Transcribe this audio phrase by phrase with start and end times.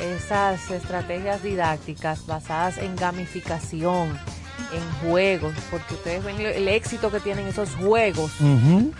[0.00, 4.08] esas estrategias didácticas basadas en gamificación,
[4.72, 8.32] en juegos, porque ustedes ven el éxito que tienen esos juegos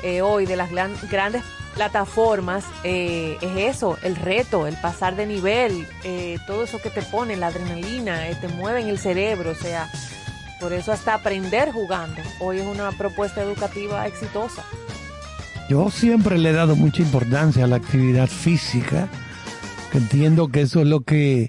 [0.03, 1.43] eh, hoy de las grandes
[1.75, 7.01] plataformas, eh, es eso, el reto, el pasar de nivel, eh, todo eso que te
[7.01, 9.90] pone, la adrenalina, te mueve en el cerebro, o sea,
[10.61, 12.21] por eso hasta aprender jugando.
[12.38, 14.63] Hoy es una propuesta educativa exitosa.
[15.71, 19.09] Yo siempre le he dado mucha importancia a la actividad física
[19.98, 21.48] entiendo que eso es lo que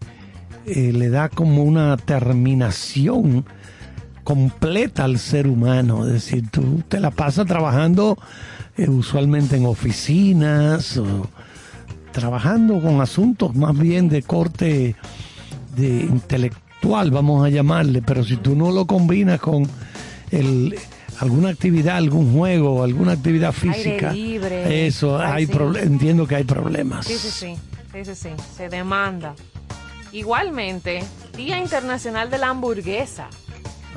[0.66, 3.46] eh, le da como una terminación
[4.24, 6.06] completa al ser humano.
[6.06, 8.18] Es decir, tú te la pasas trabajando
[8.78, 11.30] eh, usualmente en oficinas o
[12.12, 14.96] trabajando con asuntos más bien de corte
[15.76, 19.68] de intelectual, vamos a llamarle, pero si tú no lo combinas con
[20.32, 20.76] el
[21.20, 25.48] alguna actividad, algún juego, alguna actividad física, eso hay
[25.82, 27.06] entiendo que hay problemas.
[27.06, 27.56] Sí, sí,
[28.06, 28.16] sí.
[28.16, 29.36] Sí, sí, se demanda.
[30.12, 31.04] Igualmente,
[31.36, 33.30] Día Internacional de la Hamburguesa.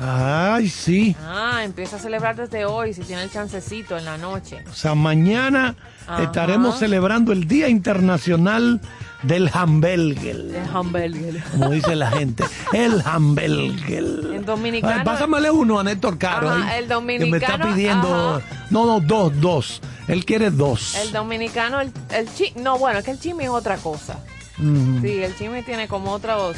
[0.00, 1.14] Ay, sí.
[1.22, 4.64] Ah, empieza a celebrar desde hoy, si tiene el chancecito en la noche.
[4.70, 5.74] O sea, mañana
[6.20, 8.80] estaremos celebrando el Día Internacional
[9.22, 10.36] del Hamburger.
[10.36, 11.42] El Hamburger.
[11.50, 12.44] Como dice la gente.
[12.72, 14.34] El Hamburger.
[14.34, 15.04] En dominicano.
[15.04, 16.50] pásamele uno a Néstor Caro.
[16.54, 17.26] el dominicano.
[17.26, 18.42] Que me está pidiendo.
[18.70, 19.80] No, no, dos, dos.
[20.08, 20.94] Él quiere dos.
[20.94, 22.28] El dominicano, el, el
[22.62, 24.18] No, bueno, es que el chimi es otra cosa.
[24.56, 26.56] Sí, el chimi tiene como otros,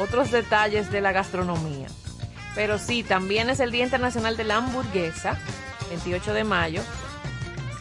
[0.00, 1.86] otros detalles de la gastronomía.
[2.58, 5.38] Pero sí, también es el Día Internacional de la Hamburguesa,
[5.90, 6.82] 28 de mayo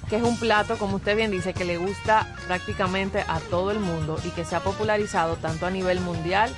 [0.08, 3.80] que es un plato, como usted bien dice, que le gusta prácticamente a todo el
[3.80, 6.50] mundo y que se ha popularizado tanto a nivel mundial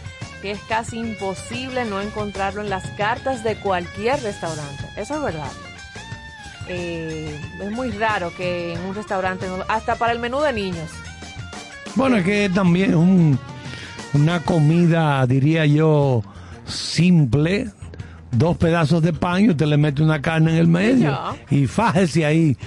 [0.42, 4.84] que es casi imposible no encontrarlo en las cartas de cualquier restaurante.
[4.98, 5.52] Eso es verdad.
[6.68, 10.92] Eh, es muy raro que en un restaurante, hasta para el menú de niños.
[11.96, 13.38] Bueno, es que también es
[14.14, 16.22] una comida, diría yo,
[16.68, 17.72] simple,
[18.32, 21.18] dos pedazos de pan y usted le mete una carne en el medio
[21.50, 22.58] y fájese ahí.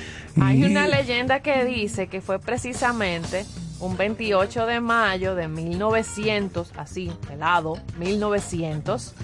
[0.40, 3.44] Hay una leyenda que dice que fue precisamente
[3.80, 9.14] un 28 de mayo de 1900, así, helado, 1900,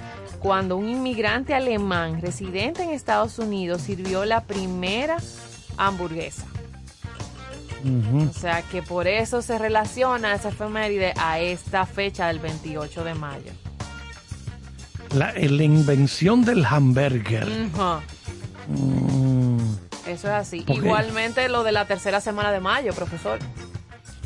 [0.40, 5.18] cuando un inmigrante alemán residente en Estados Unidos sirvió la primera
[5.76, 6.44] hamburguesa.
[8.28, 13.14] O sea que por eso se relaciona esa efeméride a esta fecha del 28 de
[13.14, 13.52] mayo
[15.14, 17.48] la, invención del hamburger.
[18.68, 19.58] Mm.
[20.06, 20.64] Eso es así.
[20.66, 23.38] Igualmente lo de la tercera semana de mayo, profesor.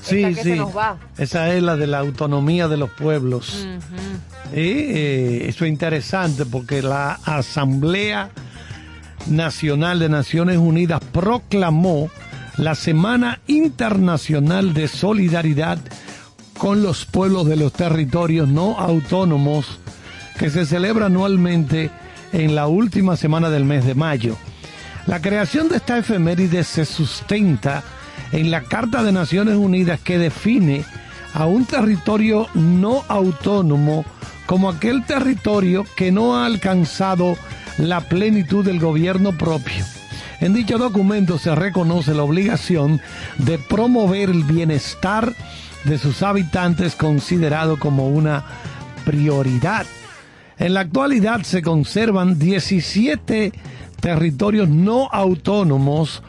[0.02, 0.60] Sí, sí.
[1.16, 3.66] Esa es la de la autonomía de los pueblos.
[4.52, 8.30] y, eh, eso es interesante porque la Asamblea
[9.26, 12.10] Nacional de Naciones Unidas proclamó
[12.56, 15.78] la Semana Internacional de Solidaridad
[16.58, 19.78] con los pueblos de los territorios no autónomos
[20.42, 21.92] que se celebra anualmente
[22.32, 24.36] en la última semana del mes de mayo.
[25.06, 27.84] La creación de esta efeméride se sustenta
[28.32, 30.84] en la Carta de Naciones Unidas que define
[31.32, 34.04] a un territorio no autónomo
[34.44, 37.36] como aquel territorio que no ha alcanzado
[37.78, 39.84] la plenitud del gobierno propio.
[40.40, 43.00] En dicho documento se reconoce la obligación
[43.38, 45.36] de promover el bienestar
[45.84, 48.44] de sus habitantes considerado como una
[49.04, 49.86] prioridad.
[50.62, 53.52] En la actualidad se conservan 17
[53.98, 56.22] territorios no autónomos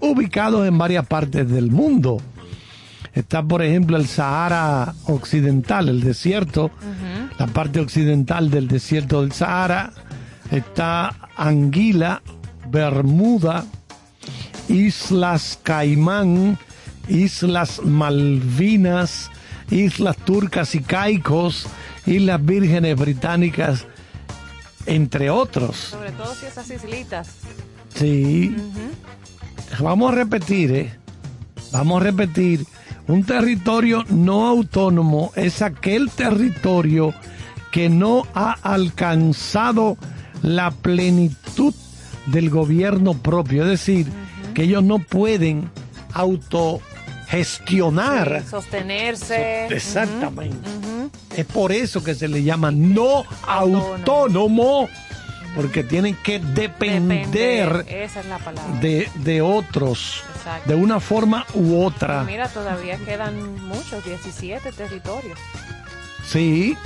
[0.00, 2.18] ubicados en varias partes del mundo.
[3.14, 6.70] Está, por ejemplo, el Sahara Occidental, el desierto,
[7.38, 9.94] la parte occidental del desierto del Sahara.
[10.50, 12.20] Está Anguila,
[12.70, 13.64] Bermuda,
[14.68, 16.58] Islas Caimán,
[17.08, 19.30] Islas Malvinas,
[19.70, 21.66] Islas Turcas y Caicos,
[22.06, 23.86] Islas Vírgenes Británicas,
[24.86, 25.76] entre otros.
[25.76, 27.28] Sobre todo si esas islitas.
[27.94, 28.56] Sí.
[29.80, 30.92] Vamos a repetir, ¿eh?
[31.72, 32.64] Vamos a repetir.
[33.06, 37.14] Un territorio no autónomo es aquel territorio
[37.72, 39.96] que no ha alcanzado
[40.42, 41.74] la plenitud
[42.26, 43.62] del gobierno propio.
[43.62, 44.06] Es decir,
[44.54, 45.70] que ellos no pueden
[47.28, 48.42] autogestionar.
[48.48, 49.66] sostenerse.
[49.66, 50.68] exactamente.
[51.36, 54.88] Es por eso que se le llama no autónomo,
[55.54, 57.84] porque tienen que depender,
[58.80, 60.22] De, otros,
[60.66, 62.24] de una forma u otra.
[62.24, 65.38] mira, todavía quedan muchos, 17 territorios.
[66.26, 66.76] Sí,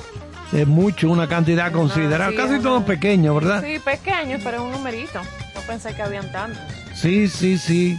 [0.52, 3.62] es mucho, una cantidad considerable, casi todos pequeños, ¿verdad?
[3.64, 5.20] Sí, pequeños, pero es un numerito.
[5.54, 6.62] No pensé que habían tantos.
[6.94, 7.98] Sí, sí, sí.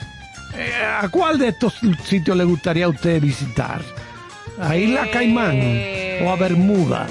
[0.56, 0.72] Eh,
[1.02, 3.82] ¿A cuál de estos sitios le gustaría a usted visitar?
[4.60, 5.60] ¿A Isla Caimán
[6.24, 7.08] o a Bermuda?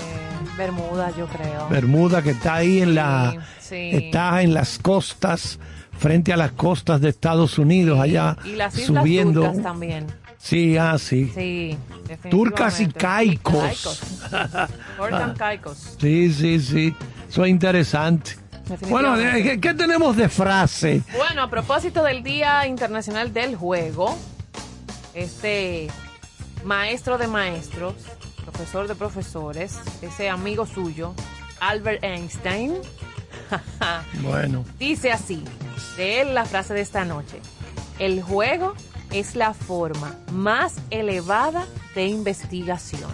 [0.56, 1.68] Bermuda, yo creo.
[1.68, 3.34] Bermuda, que está ahí en la.
[3.70, 5.58] Está en las costas,
[5.98, 9.42] frente a las costas de Estados Unidos, allá y las islas subiendo.
[9.42, 10.06] Turcas también.
[10.36, 11.30] Sí, ah, sí.
[11.34, 11.78] Sí,
[12.28, 14.00] Turcas y caicos.
[14.30, 15.34] Caicos.
[15.38, 15.96] caicos.
[15.98, 16.94] Sí, sí, sí.
[17.30, 18.41] Eso es interesante.
[18.88, 21.02] Bueno, ¿qué, ¿qué, tenemos de frase?
[21.16, 24.16] Bueno, a propósito del Día Internacional del Juego,
[25.14, 25.88] este
[26.64, 27.94] maestro de maestros,
[28.44, 31.14] profesor de profesores, ese amigo suyo,
[31.60, 32.74] Albert Einstein,
[34.22, 34.64] bueno.
[34.78, 35.44] dice así,
[35.96, 37.40] de él la frase de esta noche,
[37.98, 38.74] el juego
[39.10, 43.10] es la forma más elevada de investigación.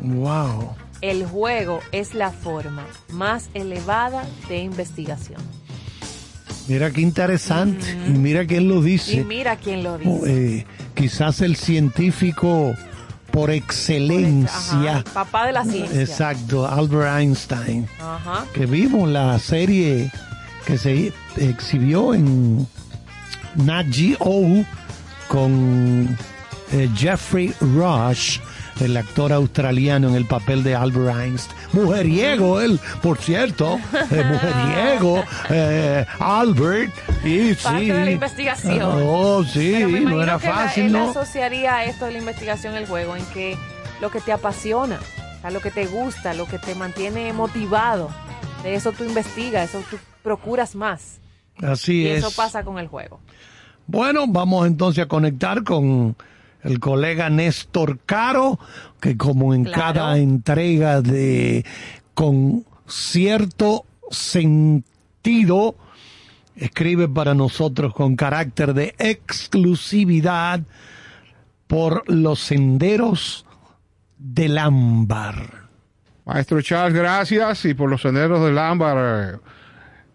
[0.00, 0.74] Wow.
[1.02, 5.40] El juego es la forma más elevada de investigación.
[6.68, 7.90] Mira qué interesante.
[8.06, 9.14] Y mira quién lo dice.
[9.14, 10.58] Y mira quién lo dice.
[10.58, 12.72] Eh, quizás el científico
[13.32, 15.02] por excelencia.
[15.12, 16.00] papá de la ciencia.
[16.00, 17.88] Exacto, Albert Einstein.
[18.54, 20.10] Que vimos la serie
[20.66, 22.64] que se exhibió en
[23.56, 24.64] Nat Geo
[25.26, 26.16] con
[26.72, 28.38] eh, Jeffrey Rush
[28.80, 31.58] el actor australiano en el papel de Albert Einstein.
[31.72, 33.78] Mujeriego él, por cierto,
[34.10, 36.92] eh, mujeriego, eh, Albert.
[37.24, 37.90] Y, Parte sí.
[37.90, 38.82] de la investigación.
[38.82, 41.10] Oh, sí, no era fácil, él, ¿no?
[41.10, 43.56] Asociaría esto de la investigación el juego en que
[44.00, 44.98] lo que te apasiona,
[45.44, 48.10] o lo que te gusta, lo que te mantiene motivado,
[48.62, 51.18] de eso tú investigas, eso tú procuras más.
[51.62, 52.16] Así es.
[52.16, 53.20] Y eso pasa con el juego.
[53.86, 56.16] Bueno, vamos entonces a conectar con
[56.62, 58.58] el colega Néstor Caro,
[59.00, 61.64] que como en cada entrega de
[62.14, 65.76] con cierto sentido,
[66.56, 70.60] escribe para nosotros con carácter de exclusividad
[71.66, 73.46] por los senderos
[74.18, 75.62] del ámbar.
[76.24, 77.64] Maestro Charles, gracias.
[77.64, 79.40] Y por los senderos del ámbar,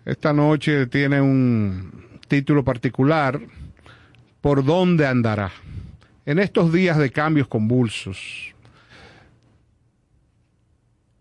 [0.05, 1.91] esta noche tiene un
[2.27, 3.39] título particular,
[4.41, 5.51] ¿Por dónde andará?
[6.27, 8.53] En estos días de cambios convulsos,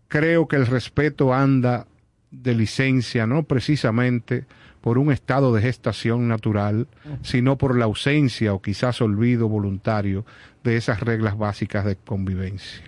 [0.09, 1.87] creo que el respeto anda
[2.29, 4.43] de licencia, no precisamente
[4.81, 6.89] por un estado de gestación natural,
[7.21, 10.25] sino por la ausencia o quizás olvido voluntario
[10.65, 12.83] de esas reglas básicas de convivencia.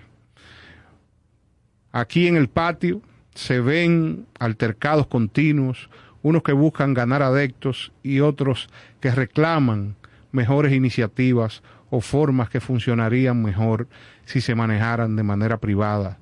[1.90, 3.00] Aquí en el patio
[3.34, 5.88] se ven altercados continuos,
[6.20, 8.68] unos que buscan ganar adeptos y otros
[9.00, 9.96] que reclaman
[10.32, 13.88] mejores iniciativas o formas que funcionarían mejor
[14.24, 16.18] si se manejaran de manera privada,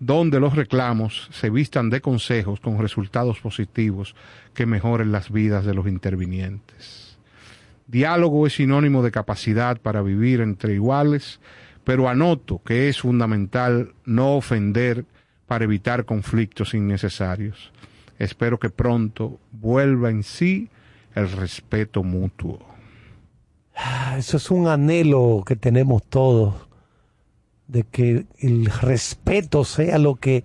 [0.00, 4.14] donde los reclamos se vistan de consejos con resultados positivos
[4.54, 7.18] que mejoren las vidas de los intervinientes.
[7.86, 11.40] Diálogo es sinónimo de capacidad para vivir entre iguales,
[11.84, 15.04] pero anoto que es fundamental no ofender
[15.46, 17.72] para evitar conflictos innecesarios.
[18.18, 20.70] Espero que pronto vuelva en sí
[21.14, 22.71] el respeto mutuo.
[23.84, 26.54] Ah, eso es un anhelo que tenemos todos,
[27.66, 30.44] de que el respeto sea lo que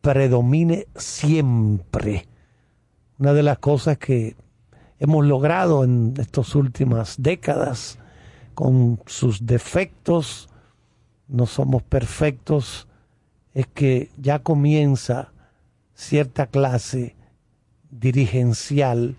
[0.00, 2.26] predomine siempre.
[3.18, 4.36] Una de las cosas que
[4.98, 7.98] hemos logrado en estas últimas décadas,
[8.54, 10.48] con sus defectos,
[11.28, 12.88] no somos perfectos,
[13.52, 15.30] es que ya comienza
[15.92, 17.16] cierta clase
[17.90, 19.16] dirigencial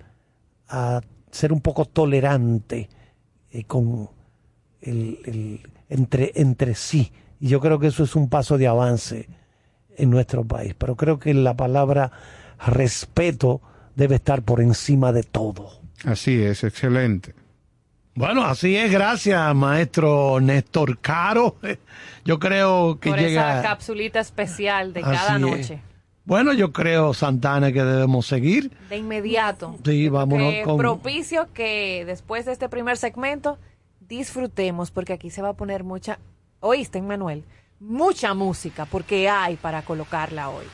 [0.68, 2.90] a ser un poco tolerante
[3.52, 4.10] eh, con
[4.82, 7.12] el, entre, entre sí.
[7.40, 9.28] Y yo creo que eso es un paso de avance
[9.96, 10.76] en nuestro país.
[10.78, 12.12] Pero creo que la palabra
[12.66, 13.62] respeto
[13.96, 15.70] debe estar por encima de todo.
[16.06, 17.34] Así es, excelente.
[18.16, 21.58] Bueno, así es, gracias, maestro Néstor Caro.
[22.26, 23.60] Yo creo que por llega.
[23.60, 25.82] esa capsulita especial de cada noche.
[26.28, 28.70] Bueno, yo creo, Santana, que debemos seguir.
[28.90, 29.78] De inmediato.
[29.86, 30.78] Sí, vámonos con...
[30.78, 33.58] Propicio que después de este primer segmento
[34.02, 36.20] disfrutemos, porque aquí se va a poner mucha...
[36.60, 37.46] ¿Oíste, Manuel?
[37.80, 40.66] Mucha música, porque hay para colocarla hoy.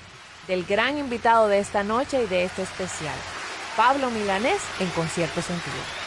[0.47, 3.15] Del gran invitado de esta noche y de este especial,
[3.77, 6.02] Pablo Milanés en Concierto Sentido.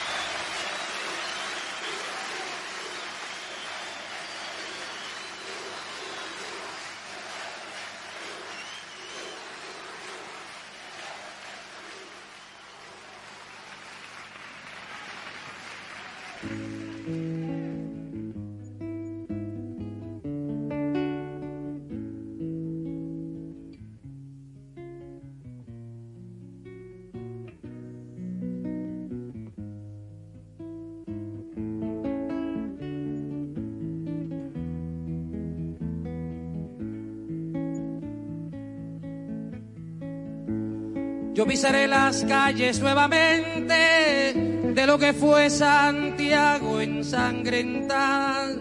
[42.07, 48.53] Las calles nuevamente de lo que fue Santiago ensangrentada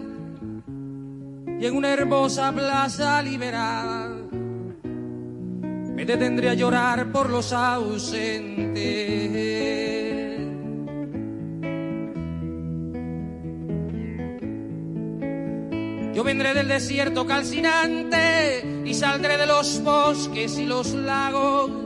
[1.60, 4.16] y en una hermosa plaza liberada
[4.82, 8.80] me detendré a llorar por los ausentes.
[16.16, 21.85] Yo vendré del desierto calcinante y saldré de los bosques y los lagos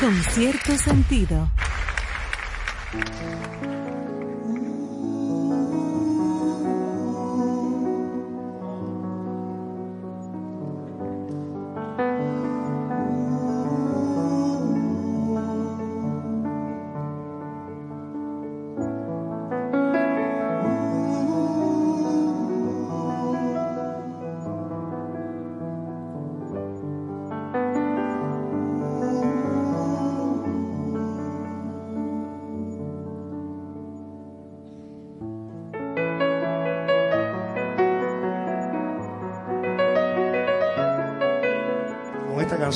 [0.00, 1.48] Con cierto sentido.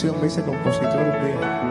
[0.08, 1.69] Me hice compositor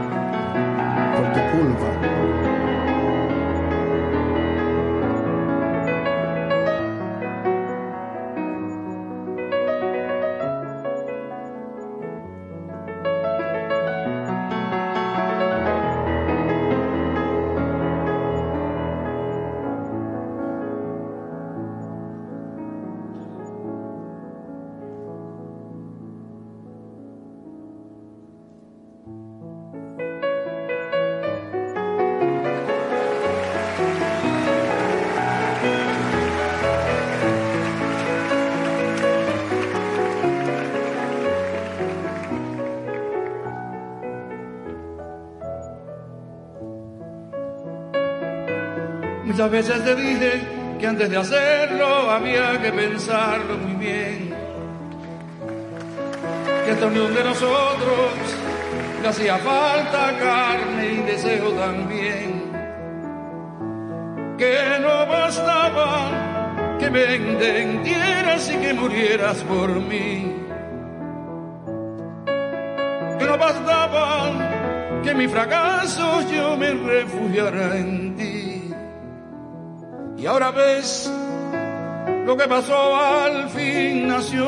[49.39, 50.41] Muchas veces te dije
[50.81, 54.35] que antes de hacerlo había que pensarlo muy bien.
[56.65, 58.11] Que esta unión de nosotros
[59.01, 62.51] le hacía falta carne y deseo también.
[64.37, 70.35] Que no bastaba que me entendieras y que murieras por mí.
[73.17, 74.33] Que no bastaba
[75.01, 78.08] que mi fracaso yo me refugiara en
[80.19, 81.09] y ahora ves
[82.25, 84.47] lo que pasó al fin nació.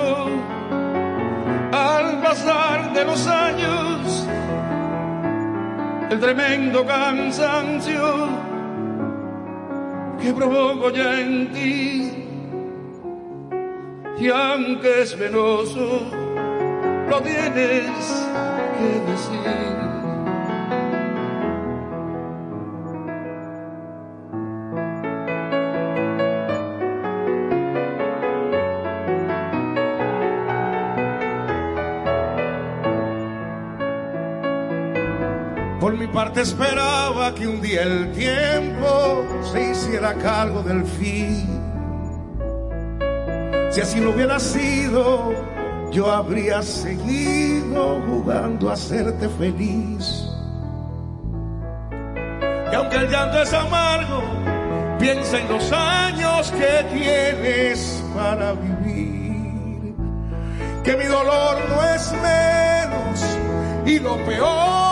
[1.71, 4.27] Al pasar de los años,
[6.09, 8.27] el tremendo cansancio
[10.21, 12.11] que provoco ya en ti.
[14.19, 16.01] Y aunque es venoso,
[17.09, 17.89] lo tienes
[18.77, 19.90] que decir.
[36.31, 41.45] Parte esperaba que un día el tiempo se hiciera cargo del fin.
[43.69, 45.33] Si así no hubiera sido,
[45.91, 50.25] yo habría seguido jugando a hacerte feliz.
[52.71, 54.23] Y aunque el llanto es amargo,
[54.99, 59.95] piensa en los años que tienes para vivir.
[60.85, 63.37] Que mi dolor no es menos
[63.85, 64.90] y lo peor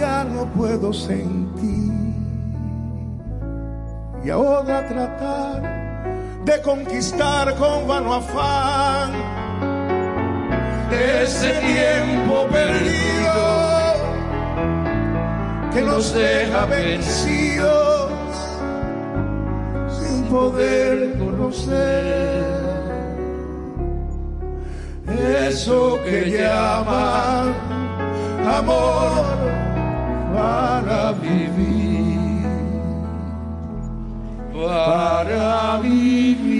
[0.00, 1.92] ya no puedo sentir.
[4.24, 5.62] Y ahora tratar
[6.44, 9.12] de conquistar con vano afán
[10.90, 13.38] ese tiempo perdido
[15.72, 18.10] que nos deja vencidos
[19.98, 22.40] sin poder conocer
[25.48, 27.54] eso que llaman
[28.46, 29.59] amor
[30.32, 32.46] para vivir,
[34.52, 36.59] para vivir.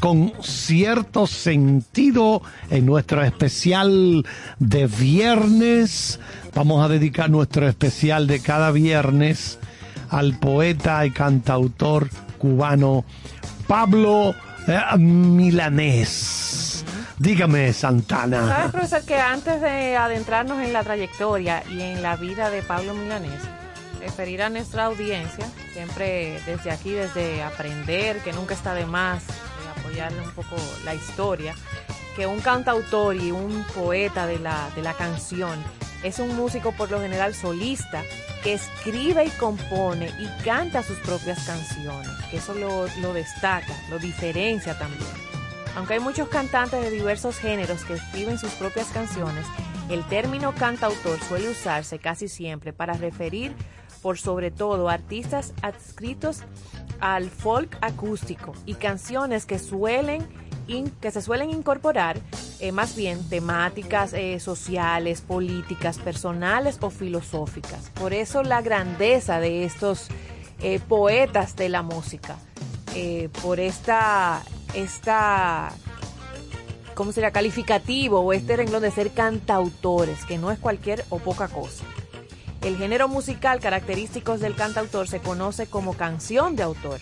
[0.00, 4.26] con cierto sentido en nuestro especial
[4.58, 6.20] de viernes.
[6.54, 9.58] Vamos a dedicar nuestro especial de cada viernes
[10.10, 13.04] al poeta y cantautor cubano
[13.66, 14.34] Pablo
[14.66, 16.84] eh, Milanés.
[17.18, 18.48] Dígame, Santana.
[18.48, 22.92] ¿Sabes, profesor, que antes de adentrarnos en la trayectoria y en la vida de Pablo
[22.92, 23.40] Milanés,
[24.00, 29.24] referir a nuestra audiencia, siempre desde aquí, desde aprender, que nunca está de más,
[29.84, 31.54] apoyarle un poco la historia,
[32.16, 35.62] que un cantautor y un poeta de la, de la canción
[36.02, 38.02] es un músico por lo general solista
[38.42, 43.98] que escribe y compone y canta sus propias canciones, que eso lo, lo destaca, lo
[43.98, 45.10] diferencia también.
[45.76, 49.46] Aunque hay muchos cantantes de diversos géneros que escriben sus propias canciones,
[49.88, 53.54] el término cantautor suele usarse casi siempre para referir
[54.04, 56.40] por sobre todo artistas adscritos
[57.00, 60.28] al folk acústico y canciones que suelen
[61.00, 62.18] que se suelen incorporar
[62.60, 67.90] eh, más bien temáticas eh, sociales, políticas, personales o filosóficas.
[67.94, 70.08] Por eso la grandeza de estos
[70.60, 72.36] eh, poetas de la música,
[73.42, 74.42] por esta,
[74.74, 75.72] esta,
[76.94, 77.30] ¿cómo sería?
[77.30, 81.84] Calificativo o este renglón de ser cantautores, que no es cualquier o poca cosa.
[82.64, 86.98] El género musical característico del cantautor se conoce como canción de autor.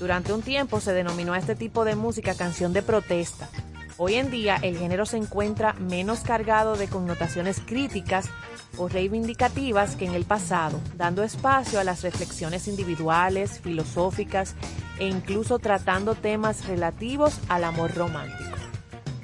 [0.00, 3.48] Durante un tiempo se denominó a este tipo de música canción de protesta.
[3.96, 8.28] Hoy en día el género se encuentra menos cargado de connotaciones críticas
[8.76, 14.56] o reivindicativas que en el pasado, dando espacio a las reflexiones individuales, filosóficas
[14.98, 18.56] e incluso tratando temas relativos al amor romántico.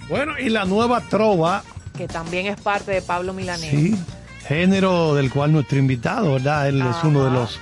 [0.08, 1.64] Bueno, y la nueva trova.
[1.96, 3.70] Que también es parte de Pablo Milanés.
[3.70, 3.96] Sí,
[4.46, 6.68] género del cual nuestro invitado, ¿verdad?
[6.68, 7.58] Él es uno de los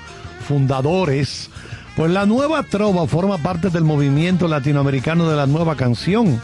[0.46, 1.50] fundadores.
[1.96, 6.40] Pues la nueva trova forma parte del movimiento latinoamericano de la nueva canción,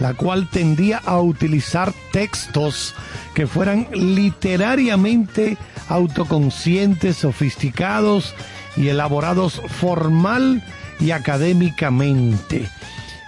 [0.00, 2.94] la cual tendía a utilizar textos
[3.34, 5.56] que fueran literariamente
[5.88, 8.34] autoconscientes, sofisticados
[8.76, 10.62] y elaborados formal
[10.98, 12.68] y académicamente.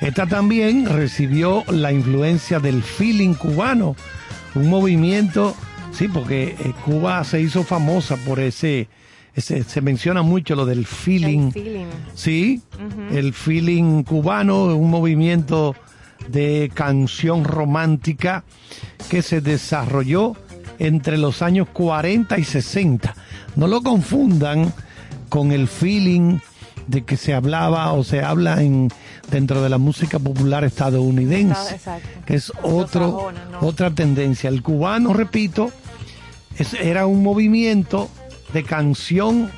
[0.01, 3.95] Esta también recibió la influencia del feeling cubano,
[4.55, 5.55] un movimiento
[5.93, 8.89] Sí, porque eh, Cuba se hizo famosa por ese,
[9.37, 11.51] se menciona mucho lo del feeling.
[12.15, 12.63] Sí,
[13.11, 15.75] el feeling cubano, un movimiento
[16.29, 18.45] de canción romántica
[19.09, 20.35] que se desarrolló
[20.79, 23.15] entre los años 40 y 60.
[23.57, 24.73] No lo confundan
[25.29, 26.39] con el feeling
[26.87, 28.89] de que se hablaba o se habla en
[29.31, 31.81] dentro de la música popular estadounidense,
[32.27, 34.51] que es otro, otra tendencia.
[34.51, 35.71] El cubano, repito,
[36.81, 38.11] era un movimiento
[38.53, 39.51] de canción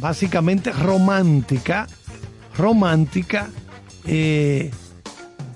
[0.00, 1.86] básicamente romántica,
[2.56, 3.48] romántica,
[4.06, 4.70] eh,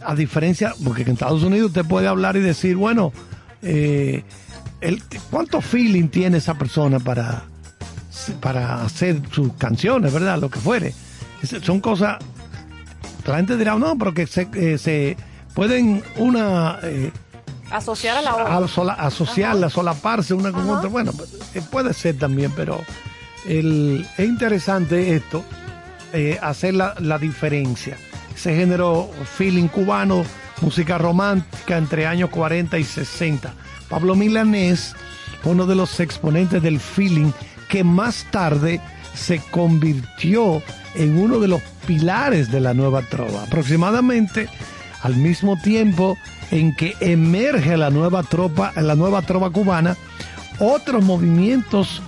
[0.02, 3.12] a diferencia, porque en Estados Unidos usted puede hablar y decir, bueno,
[3.62, 4.24] eh,
[5.30, 7.44] ¿cuánto feeling tiene esa persona para
[8.40, 10.38] para hacer sus canciones, ¿verdad?
[10.38, 10.92] Lo que fuere.
[11.62, 12.18] son cosas,
[13.26, 15.16] la gente dirá, no, pero que se, eh, se
[15.54, 16.78] pueden una...
[17.70, 18.56] Eh, Asociar a la otra.
[18.98, 20.88] asociarla, solaparse una con otra.
[20.88, 21.12] Bueno,
[21.54, 22.80] eh, puede ser también, pero
[23.46, 25.44] el, es interesante esto,
[26.42, 27.96] hacer la, la diferencia.
[28.34, 30.24] Ese género feeling cubano,
[30.60, 33.52] música romántica entre años 40 y 60.
[33.88, 34.94] Pablo Milanés,
[35.44, 37.32] uno de los exponentes del feeling
[37.68, 38.80] que más tarde
[39.14, 40.62] se convirtió
[40.94, 43.44] en uno de los pilares de la nueva trova.
[43.44, 44.48] Aproximadamente
[45.02, 46.16] al mismo tiempo
[46.50, 49.96] en que emerge la nueva tropa, la nueva trova cubana,
[50.58, 52.02] otros movimientos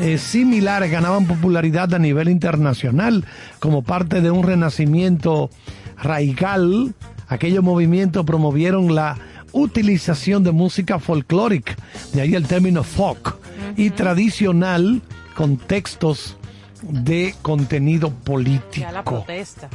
[0.00, 3.24] eh, similares ganaban popularidad a nivel internacional
[3.58, 5.50] como parte de un renacimiento
[5.96, 6.94] raigal.
[7.26, 9.16] Aquellos movimientos promovieron la
[9.52, 11.74] utilización de música folclórica,
[12.12, 13.36] de ahí el término folk,
[13.76, 15.02] y tradicional
[15.34, 16.36] con textos
[16.82, 18.86] de contenido político.
[18.92, 19.68] la protesta.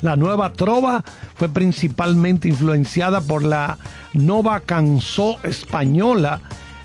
[0.00, 3.78] La nueva trova fue principalmente influenciada por la
[4.14, 6.40] nova canzó española,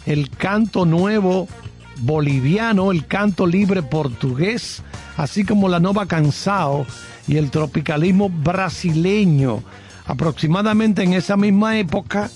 [0.05, 1.47] el canto nuevo
[1.99, 4.83] boliviano, el canto libre portugués,
[5.17, 6.85] así como la nova canção
[7.27, 9.63] y el tropicalismo brasileño.
[10.05, 12.29] Aproximadamente en esa misma época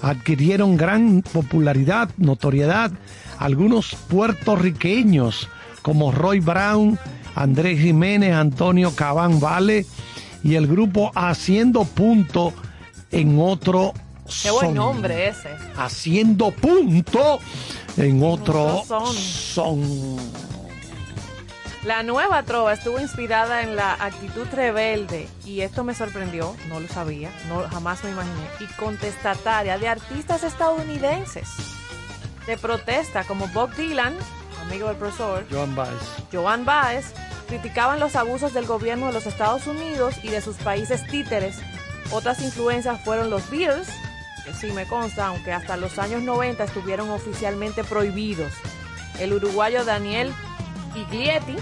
[0.00, 2.92] adquirieron gran popularidad, notoriedad,
[3.38, 5.48] algunos puertorriqueños
[5.82, 6.98] como Roy Brown,
[7.38, 9.86] Andrés Jiménez, Antonio Cabán Vale
[10.42, 12.52] y el grupo Haciendo Punto
[13.12, 13.94] en otro
[14.42, 15.50] Qué buen nombre ese.
[15.76, 17.38] Haciendo Punto
[17.96, 20.16] en otro son.
[21.84, 26.88] La nueva trova estuvo inspirada en la actitud rebelde y esto me sorprendió, no lo
[26.88, 31.48] sabía, no jamás me imaginé, y contestataria de artistas estadounidenses
[32.48, 34.14] de protesta como Bob Dylan,
[34.66, 36.02] amigo del profesor, Joan Baez.
[36.32, 37.14] Joan Baez,
[37.48, 41.58] criticaban los abusos del gobierno de los Estados Unidos y de sus países títeres.
[42.12, 43.88] Otras influencias fueron los Beatles,
[44.44, 48.52] que sí me consta, aunque hasta los años 90 estuvieron oficialmente prohibidos.
[49.18, 50.32] El uruguayo Daniel
[50.94, 51.56] Giglietti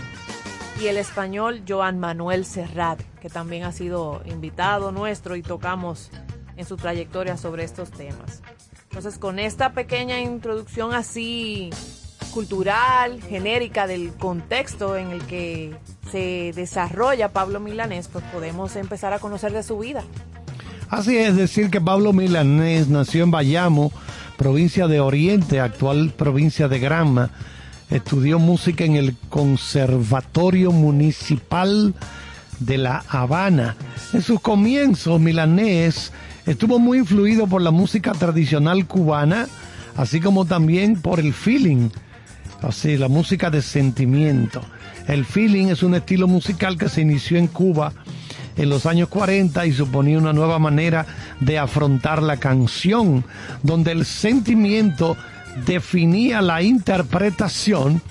[0.80, 6.10] y el español Joan Manuel Serrat, que también ha sido invitado nuestro y tocamos
[6.56, 8.42] en su trayectoria sobre estos temas.
[8.90, 11.70] Entonces, con esta pequeña introducción así
[12.26, 15.74] cultural, genérica del contexto en el que
[16.10, 20.02] se desarrolla Pablo Milanés, pues podemos empezar a conocer de su vida.
[20.88, 23.92] Así es decir que Pablo Milanés nació en Bayamo,
[24.36, 27.30] provincia de Oriente, actual provincia de Granma.
[27.90, 31.94] Estudió música en el Conservatorio Municipal
[32.60, 33.76] de La Habana.
[34.12, 36.12] En sus comienzos, Milanés
[36.46, 39.48] estuvo muy influido por la música tradicional cubana,
[39.96, 41.90] así como también por el feeling
[42.66, 44.60] así, la música de sentimiento.
[45.06, 47.92] El feeling es un estilo musical que se inició en Cuba
[48.56, 51.06] en los años 40 y suponía una nueva manera
[51.40, 53.24] de afrontar la canción,
[53.62, 55.16] donde el sentimiento
[55.66, 58.02] definía la interpretación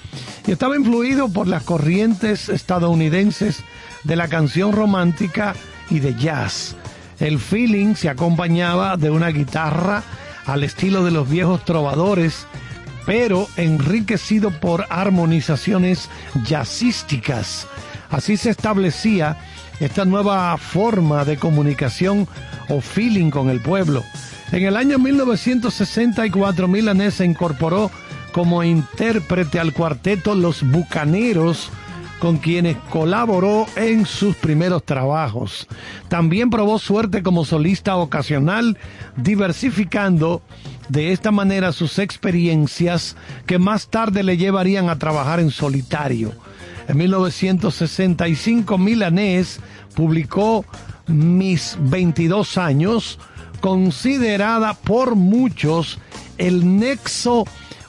[0.48, 3.64] y estaba influido por las corrientes estadounidenses
[4.04, 5.56] de la canción romántica
[5.90, 6.76] y de jazz.
[7.20, 10.04] El feeling se acompañaba de una guitarra
[10.46, 12.46] al estilo de los viejos trovadores
[13.06, 16.10] pero enriquecido por armonizaciones
[16.44, 17.68] jazzísticas.
[18.10, 19.38] Así se establecía
[19.80, 22.28] esta nueva forma de comunicación
[22.70, 24.04] o feeling con el pueblo.
[24.52, 27.92] En el año 1964 Milanés se incorporó
[28.32, 31.72] como intérprete al cuarteto Los Bucaneros,
[32.20, 35.68] con quienes colaboró en sus primeros trabajos.
[36.08, 38.78] También probó suerte como solista ocasional,
[39.18, 40.42] diversificando
[40.90, 46.32] de esta manera sus experiencias que más tarde le llevarían a trabajar en solitario.
[46.88, 49.60] En 1965 Milanés
[49.96, 50.66] publicó
[51.08, 53.20] Mis 22 años,
[53.62, 56.00] considerada por muchos
[56.38, 57.46] el nexo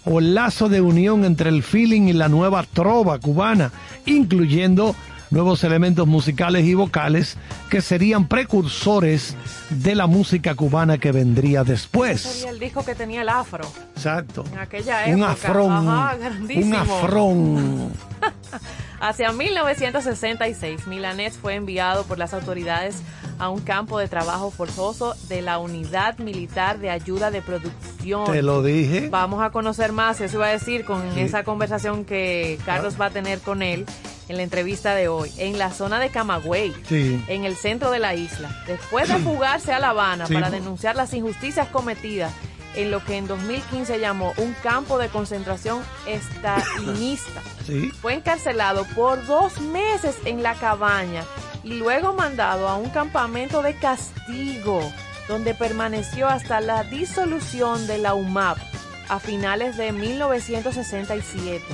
[0.06, 3.72] o lazo de unión entre el feeling y la nueva trova cubana,
[4.06, 4.94] incluyendo
[5.30, 7.36] nuevos elementos musicales y vocales
[7.68, 9.36] que serían precursores
[9.70, 12.20] de la música cubana que vendría después.
[12.20, 13.66] Sería el disco que tenía el afro.
[13.94, 14.44] Exacto.
[14.52, 15.16] En aquella época.
[15.16, 15.88] Un afrón.
[16.56, 17.92] un afrón.
[19.00, 23.02] Hacia 1966, Milanés fue enviado por las autoridades
[23.38, 28.30] a un campo de trabajo forzoso de la Unidad Militar de Ayuda de Producción.
[28.30, 29.08] Te lo dije.
[29.08, 33.10] Vamos a conocer más, eso iba a decir con esa conversación que Carlos va a
[33.10, 33.86] tener con él
[34.28, 38.14] en la entrevista de hoy, en la zona de Camagüey, en el centro de la
[38.14, 38.50] isla.
[38.66, 42.32] Después de fugarse a La Habana para denunciar las injusticias cometidas
[42.74, 47.40] en lo que en 2015 llamó un campo de concentración estalinista.
[48.00, 51.24] Fue encarcelado por dos meses en la cabaña
[51.66, 54.80] y luego mandado a un campamento de castigo,
[55.26, 58.56] donde permaneció hasta la disolución de la UMAP
[59.08, 61.64] a finales de 1967.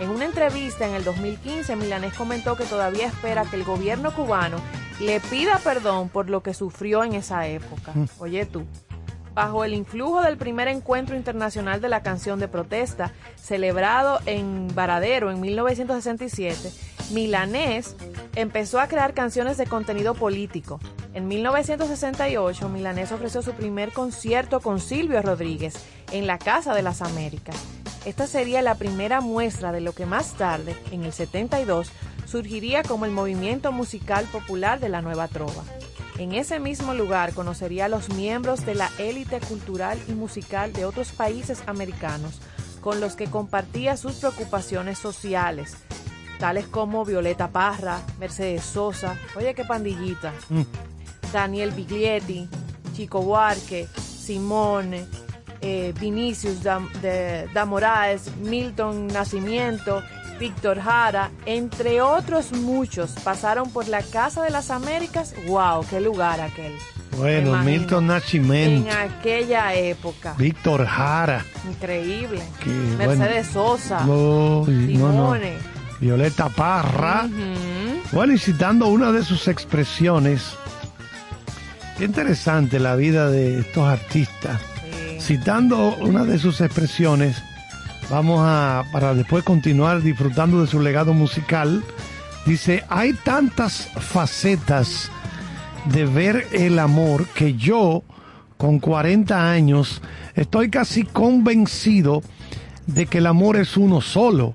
[0.00, 4.56] En una entrevista en el 2015, Milanés comentó que todavía espera que el gobierno cubano
[4.98, 7.92] le pida perdón por lo que sufrió en esa época.
[7.94, 8.06] Mm.
[8.18, 8.66] Oye tú.
[9.32, 15.30] Bajo el influjo del primer encuentro internacional de la canción de protesta, celebrado en Varadero
[15.30, 16.72] en 1967,
[17.10, 17.94] Milanés
[18.34, 20.80] empezó a crear canciones de contenido político.
[21.14, 25.74] En 1968, Milanés ofreció su primer concierto con Silvio Rodríguez
[26.12, 27.56] en la Casa de las Américas.
[28.04, 31.90] Esta sería la primera muestra de lo que más tarde, en el 72,
[32.26, 35.64] surgiría como el movimiento musical popular de la Nueva Trova.
[36.18, 40.84] En ese mismo lugar conocería a los miembros de la élite cultural y musical de
[40.84, 42.40] otros países americanos,
[42.80, 45.76] con los que compartía sus preocupaciones sociales,
[46.38, 50.62] tales como Violeta Parra, Mercedes Sosa, oye qué pandillita, mm.
[51.32, 52.48] Daniel Biglietti,
[52.94, 55.06] Chico Buarque, Simone,
[55.60, 60.02] eh, Vinicius da, de, da Moraes, Milton Nacimiento,
[60.38, 65.34] Víctor Jara, entre otros muchos, pasaron por la Casa de las Américas.
[65.46, 65.86] ¡Wow!
[65.88, 66.72] ¡Qué lugar aquel!
[67.16, 68.90] Bueno, Milton Nascimento.
[68.90, 70.34] En aquella época.
[70.36, 71.42] Víctor Jara.
[71.66, 72.42] Increíble.
[72.98, 74.00] Mercedes Sosa.
[74.00, 75.75] Simone.
[76.00, 77.28] Violeta Parra.
[78.12, 80.54] Bueno, y citando una de sus expresiones.
[81.98, 84.60] Qué interesante la vida de estos artistas.
[85.18, 87.42] Citando una de sus expresiones
[88.08, 91.82] Vamos a, para después continuar disfrutando de su legado musical.
[92.44, 95.10] Dice, hay tantas facetas
[95.86, 98.04] de ver el amor que yo,
[98.58, 100.02] con 40 años,
[100.36, 102.22] estoy casi convencido
[102.86, 104.52] de que el amor es uno solo.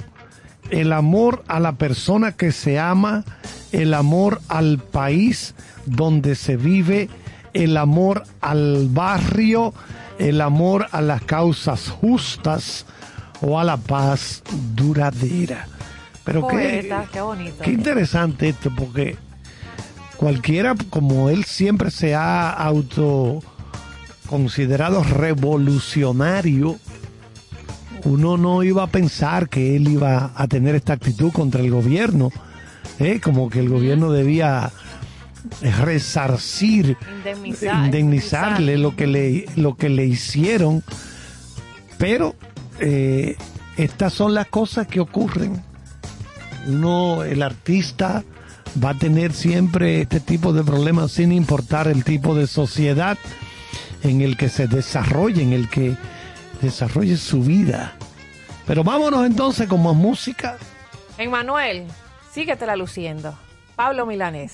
[0.72, 3.24] El amor a la persona que se ama,
[3.72, 5.54] el amor al país
[5.86, 7.10] donde se vive,
[7.54, 9.74] el amor al barrio,
[10.18, 12.86] el amor a las causas justas,
[13.42, 14.44] o a la paz
[14.76, 15.68] duradera.
[16.24, 16.94] Pero qué,
[17.64, 19.18] qué, interesante esto, porque
[20.18, 23.42] cualquiera, como él siempre se ha auto
[24.28, 26.78] considerado revolucionario,
[28.06, 32.32] uno no iba a pensar que él iba a tener esta actitud contra el gobierno,
[33.00, 33.20] ¿eh?
[33.20, 34.72] como que el gobierno debía
[35.62, 36.98] resarcir,
[37.86, 40.84] indemnizarle lo que le, lo que le hicieron,
[41.98, 42.36] pero
[42.80, 43.36] eh,
[43.78, 45.62] estas son las cosas que ocurren.
[46.68, 48.24] Uno, el artista,
[48.84, 53.18] va a tener siempre este tipo de problemas sin importar el tipo de sociedad
[54.04, 55.96] en el que se desarrolle, en el que
[56.62, 57.95] desarrolle su vida.
[58.65, 60.58] Pero vámonos entonces con más música.
[61.17, 61.88] Emanuel,
[62.32, 63.38] síguetela luciendo.
[63.76, 64.54] Pablo Milanés.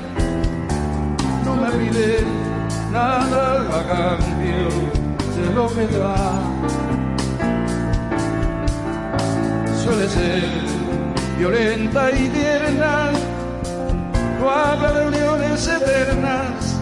[1.55, 4.69] no me nada a cambio
[5.35, 6.41] de lo que da.
[9.83, 10.43] Suele ser
[11.37, 13.11] violenta y tierna,
[14.39, 16.79] no habla de uniones eternas,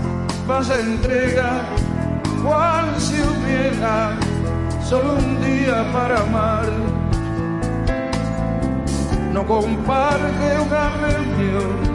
[0.48, 1.64] vas a entregar
[2.44, 4.18] cual si hubiera
[4.84, 6.70] solo un día para amar.
[9.34, 11.88] No comparte una reunión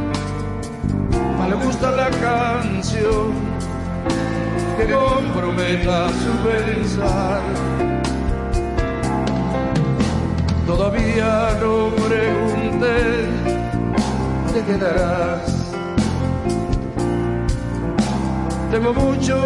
[1.49, 3.33] le gusta la canción
[4.77, 7.41] que comprometa su pensar.
[10.67, 13.29] Todavía no pregunté,
[14.53, 15.73] te quedarás.
[18.71, 19.37] Tengo mucho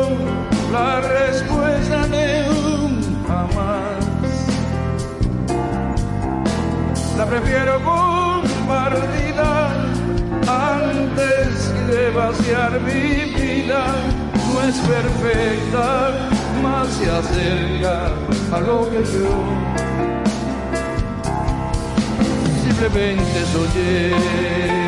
[0.72, 4.04] la respuesta de un jamás.
[7.16, 9.68] La prefiero compartida
[10.46, 13.84] antes de vaciar mi vida.
[14.52, 16.12] No es perfecta,
[16.62, 18.12] más se acerca
[18.52, 19.78] a lo que yo
[22.64, 24.87] simplemente soy.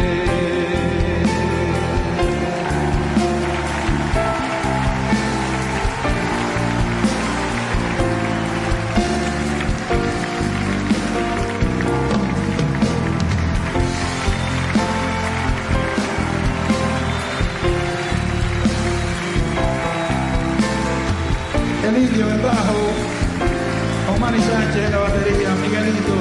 [24.70, 26.14] Sánchez en la batería, Miguelito.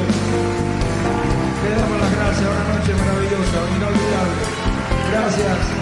[1.63, 4.41] Le damos las gracias, una noche maravillosa, inolvidable.
[5.11, 5.78] Gracias.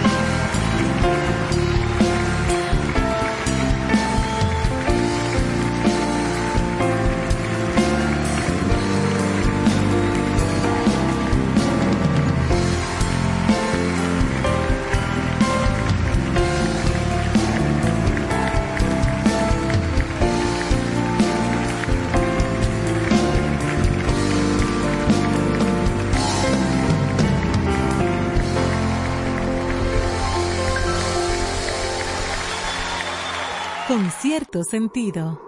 [34.50, 35.47] Cierto sentido.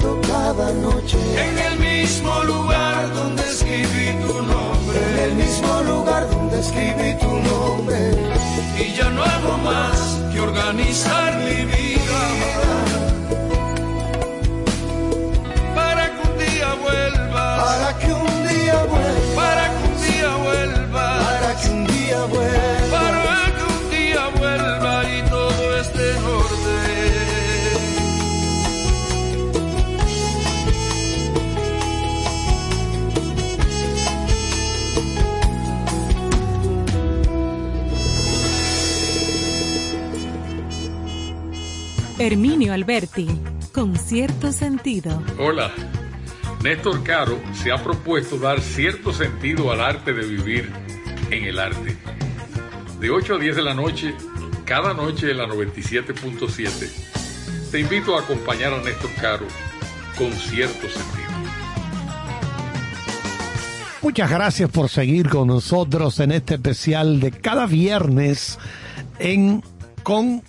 [0.00, 1.18] Cada noche.
[1.36, 4.98] En el mismo lugar donde escribí tu nombre.
[5.12, 7.98] En el mismo lugar donde escribí tu nombre.
[8.78, 9.98] Y ya no hago más
[10.32, 12.05] que organizar mi vida.
[42.18, 43.28] Herminio Alberti,
[43.72, 45.22] con cierto sentido.
[45.38, 45.70] Hola,
[46.62, 50.72] Néstor Caro se ha propuesto dar cierto sentido al arte de vivir
[51.30, 51.94] en el arte.
[53.00, 54.14] De 8 a 10 de la noche,
[54.64, 59.46] cada noche en la 97.7, te invito a acompañar a Néstor Caro
[60.16, 61.26] con cierto sentido.
[64.00, 68.58] Muchas gracias por seguir con nosotros en este especial de cada viernes
[69.18, 69.62] en
[70.02, 70.42] Con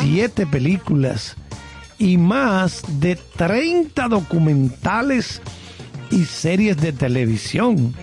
[0.00, 1.36] siete películas
[1.98, 5.42] y más de 30 documentales
[6.10, 7.94] y series de televisión.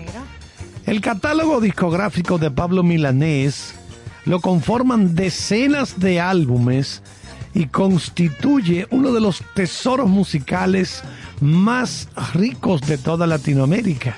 [0.87, 3.75] El catálogo discográfico de Pablo Milanés
[4.23, 7.03] lo conforman decenas de álbumes
[7.53, 11.03] y constituye uno de los tesoros musicales
[11.41, 14.17] más ricos de toda Latinoamérica.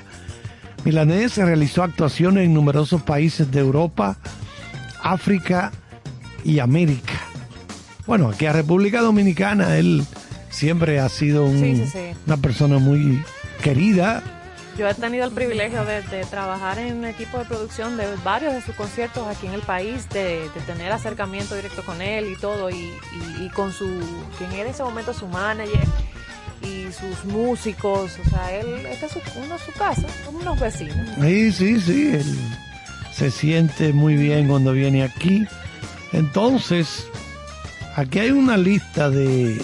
[0.84, 4.16] Milanés realizó actuaciones en numerosos países de Europa,
[5.02, 5.72] África
[6.44, 7.20] y América.
[8.06, 10.04] Bueno, aquí a República Dominicana él
[10.50, 13.20] siempre ha sido una persona muy
[13.60, 14.22] querida,
[14.76, 18.62] yo he tenido el privilegio de, trabajar en un equipo de producción de varios de
[18.62, 22.90] sus conciertos aquí en el país, de, tener acercamiento directo con él y todo, y,
[23.54, 23.86] con su,
[24.38, 25.84] quien era en ese momento su manager
[26.62, 30.96] y sus músicos, o sea, él, esta es uno su casa, como unos vecinos.
[31.20, 32.38] Sí, sí, sí, él
[33.14, 35.46] se siente muy bien cuando viene aquí.
[36.12, 37.06] Entonces,
[37.96, 39.60] aquí hay una lista de...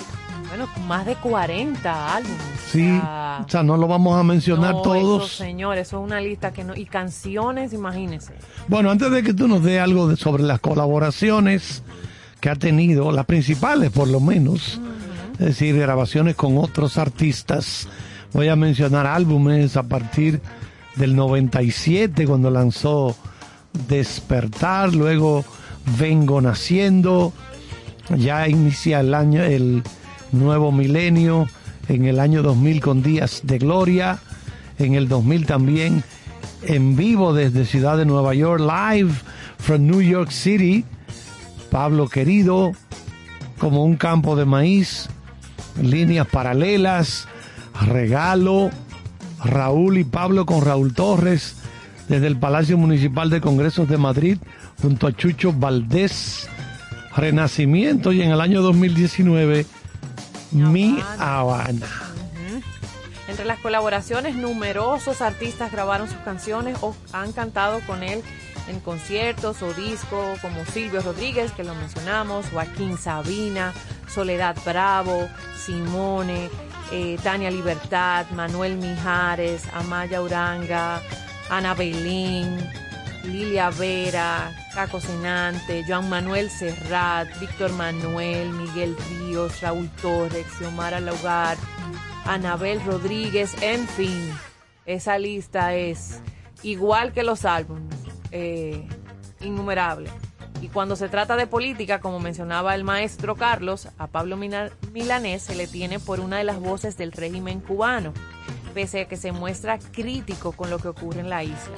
[0.56, 2.38] Bueno, más de 40 álbumes.
[2.70, 5.26] Sí, o sea, no lo vamos a mencionar todos.
[5.26, 6.74] Eso, señor, eso es una lista que no.
[6.74, 8.32] Y canciones, imagínese.
[8.66, 11.82] Bueno, antes de que tú nos dé algo sobre las colaboraciones
[12.40, 14.80] que ha tenido, las principales por lo menos,
[15.34, 17.86] es decir, grabaciones con otros artistas,
[18.32, 20.40] voy a mencionar álbumes a partir
[20.94, 23.14] del 97, cuando lanzó
[23.88, 25.44] Despertar, luego
[25.98, 27.34] Vengo Naciendo,
[28.16, 29.82] ya inicia el año, el
[30.38, 31.46] nuevo milenio
[31.88, 34.18] en el año 2000 con Días de Gloria,
[34.78, 36.04] en el 2000 también
[36.62, 39.12] en vivo desde Ciudad de Nueva York, live
[39.58, 40.84] from New York City,
[41.70, 42.72] Pablo querido,
[43.58, 45.08] como un campo de maíz,
[45.80, 47.28] líneas paralelas,
[47.86, 48.70] regalo,
[49.44, 51.56] Raúl y Pablo con Raúl Torres,
[52.08, 54.38] desde el Palacio Municipal de Congresos de Madrid,
[54.80, 56.48] junto a Chucho Valdés,
[57.16, 59.64] Renacimiento y en el año 2019
[60.56, 61.86] mi Habana.
[63.28, 68.22] Entre las colaboraciones, numerosos artistas grabaron sus canciones o han cantado con él
[68.68, 73.72] en conciertos o discos, como Silvio Rodríguez, que lo mencionamos, Joaquín Sabina,
[74.08, 76.50] Soledad Bravo, Simone,
[76.92, 81.00] eh, Tania Libertad, Manuel Mijares, Amaya Uranga,
[81.50, 82.58] Ana Belín,
[83.26, 91.56] Lilia Vera, Caco Senante, Joan Manuel Serrat, Víctor Manuel, Miguel Ríos, Raúl Torres, Xiomara Laugar,
[92.24, 94.32] Anabel Rodríguez, en fin,
[94.84, 96.20] esa lista es
[96.62, 97.96] igual que los álbumes,
[98.30, 98.86] eh,
[99.40, 100.10] innumerable.
[100.62, 105.54] Y cuando se trata de política, como mencionaba el maestro Carlos, a Pablo Milanés se
[105.54, 108.12] le tiene por una de las voces del régimen cubano,
[108.72, 111.76] pese a que se muestra crítico con lo que ocurre en la isla.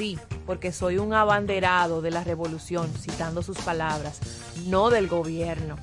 [0.00, 4.18] Sí, porque soy un abanderado de la revolución, citando sus palabras,
[4.64, 5.76] no del gobierno.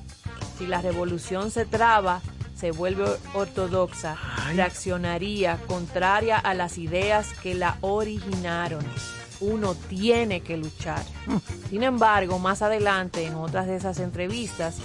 [0.58, 2.20] Si la revolución se traba,
[2.56, 4.16] se vuelve ortodoxa,
[4.56, 8.84] reaccionaría contraria a las ideas que la originaron.
[9.38, 11.04] Uno tiene que luchar.
[11.70, 14.78] Sin embargo, más adelante, en otras de esas entrevistas,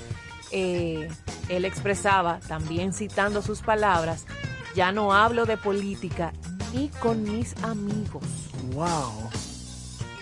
[0.52, 1.10] eh,
[1.50, 4.28] él expresaba, también citando sus palabras,
[4.76, 6.34] ya no hablo de política
[6.74, 8.24] ni con mis amigos.
[8.74, 9.30] Wow.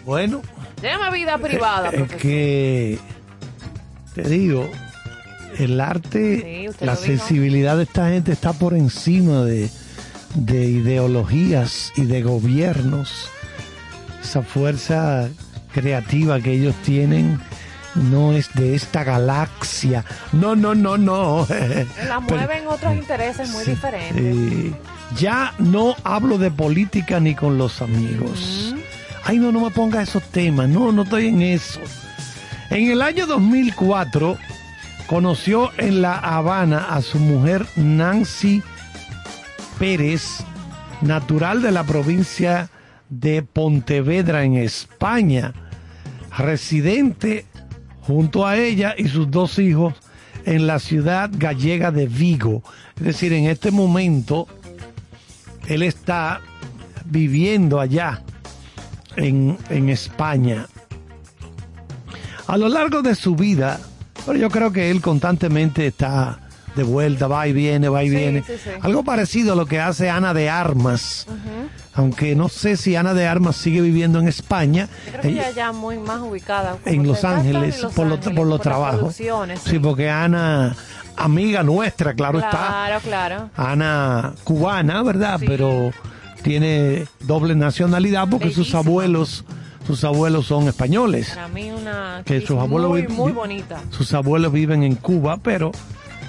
[0.06, 0.42] Bueno.
[0.82, 1.90] Déjame vida privada.
[1.90, 3.00] Es que
[4.16, 4.68] te digo,
[5.58, 9.70] el arte, la sensibilidad de esta gente está por encima de,
[10.36, 13.30] de ideologías y de gobiernos.
[14.22, 15.30] Esa fuerza
[15.74, 17.40] creativa que ellos tienen
[17.96, 20.06] no es de esta galaxia.
[20.32, 21.48] No, no, no, no.
[22.08, 24.76] La mueven otros intereses muy diferentes.
[25.18, 28.76] Ya no hablo de política ni con los amigos.
[29.24, 30.70] Ay, no, no me ponga esos temas.
[30.70, 31.80] No, no estoy en eso.
[32.70, 34.38] En el año 2004
[35.08, 38.64] conoció en La Habana a su mujer Nancy
[39.78, 40.44] Pérez,
[41.02, 42.70] natural de la provincia
[43.10, 45.54] de Pontevedra en España,
[46.38, 47.46] residente
[48.02, 49.94] junto a ella y sus dos hijos
[50.46, 52.64] en la ciudad gallega de Vigo.
[52.96, 54.48] Es decir, en este momento
[55.74, 56.42] él está
[57.06, 58.22] viviendo allá
[59.16, 60.68] en, en España.
[62.48, 63.80] A lo largo de su vida,
[64.26, 66.40] pero yo creo que él constantemente está
[66.76, 68.44] de vuelta, va y viene, va y viene.
[68.82, 71.28] Algo parecido a lo que hace Ana de Armas.
[71.94, 74.88] Aunque no sé si Ana de Armas sigue viviendo en España.
[75.10, 76.78] creo que ella ya muy más ubicada.
[76.86, 79.16] En Los Ángeles, por, los trabajos.
[79.16, 79.80] Sí.
[79.80, 80.76] porque Ana,
[81.24, 82.52] amiga nuestra, claro, está.
[82.52, 83.50] Claro, claro.
[83.56, 85.40] Ana cubana, ¿verdad?
[85.46, 85.92] Pero
[86.42, 89.46] tiene doble nacionalidad porque sus abuelos
[89.86, 91.30] sus abuelos son españoles.
[91.30, 93.82] Para mí una que sus abuelos muy, muy bonita.
[93.90, 95.72] Sus abuelos viven en Cuba, pero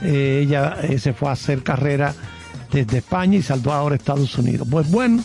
[0.03, 2.14] eh, ella eh, se fue a hacer carrera
[2.72, 4.66] desde España y saltó ahora a Estados Unidos.
[4.70, 5.22] Pues bueno,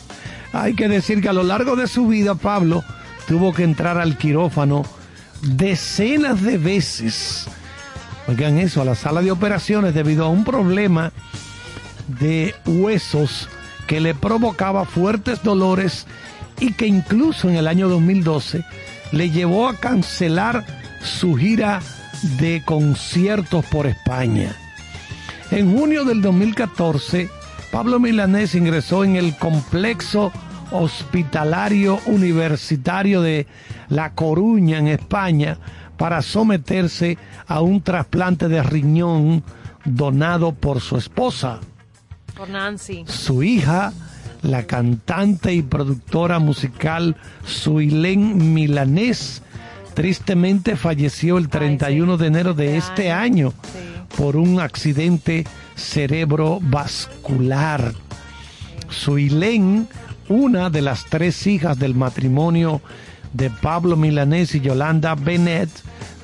[0.53, 2.83] hay que decir que a lo largo de su vida Pablo
[3.27, 4.83] tuvo que entrar al quirófano
[5.41, 7.47] decenas de veces.
[8.27, 11.11] Oigan eso, a la sala de operaciones debido a un problema
[12.19, 13.47] de huesos
[13.87, 16.05] que le provocaba fuertes dolores
[16.59, 18.65] y que incluso en el año 2012
[19.13, 20.65] le llevó a cancelar
[21.01, 21.79] su gira
[22.39, 24.55] de conciertos por España.
[25.51, 27.29] En junio del 2014,
[27.71, 30.33] Pablo Milanés ingresó en el complejo
[30.71, 33.47] hospitalario universitario de
[33.87, 35.57] La Coruña, en España,
[35.97, 37.17] para someterse
[37.47, 39.43] a un trasplante de riñón
[39.85, 41.59] donado por su esposa.
[42.35, 43.05] Por Nancy.
[43.07, 43.93] Su hija,
[44.41, 49.41] la cantante y productora musical Suilén Milanés,
[49.93, 53.53] tristemente falleció el 31 de enero de este año
[54.15, 55.45] por un accidente
[55.75, 57.95] cerebrovascular.
[58.89, 59.87] Suilén,
[60.29, 62.81] una de las tres hijas del matrimonio
[63.33, 65.69] de Pablo Milanés y Yolanda Bennett,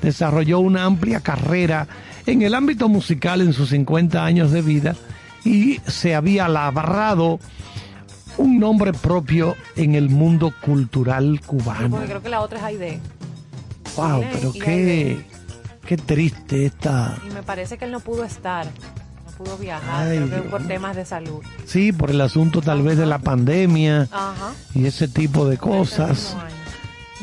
[0.02, 1.86] desarrolló una amplia carrera
[2.26, 4.96] en el ámbito musical en sus 50 años de vida
[5.44, 7.38] y se había labrado
[8.38, 12.00] un nombre propio en el mundo cultural cubano.
[12.04, 13.00] creo que la otra es Aide.
[13.96, 15.24] Wow, pero qué,
[15.86, 17.16] qué triste esta.
[17.28, 20.08] Y me parece que él no pudo estar, no pudo viajar,
[20.50, 21.42] por temas de salud.
[21.64, 24.08] Sí, por el asunto tal vez de la pandemia
[24.74, 26.36] y ese tipo de cosas.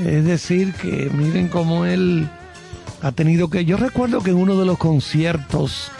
[0.05, 2.27] Es decir, que miren cómo él
[3.01, 3.65] ha tenido que.
[3.65, 5.91] Yo recuerdo que en uno de los conciertos,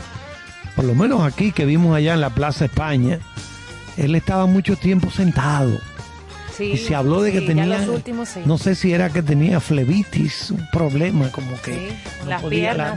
[0.75, 3.19] por lo menos aquí que vimos allá en la Plaza España,
[3.97, 5.79] él estaba mucho tiempo sentado
[6.59, 7.85] y se habló de que tenía,
[8.45, 11.93] no sé si era que tenía flebitis, un problema como que
[12.27, 12.95] no podía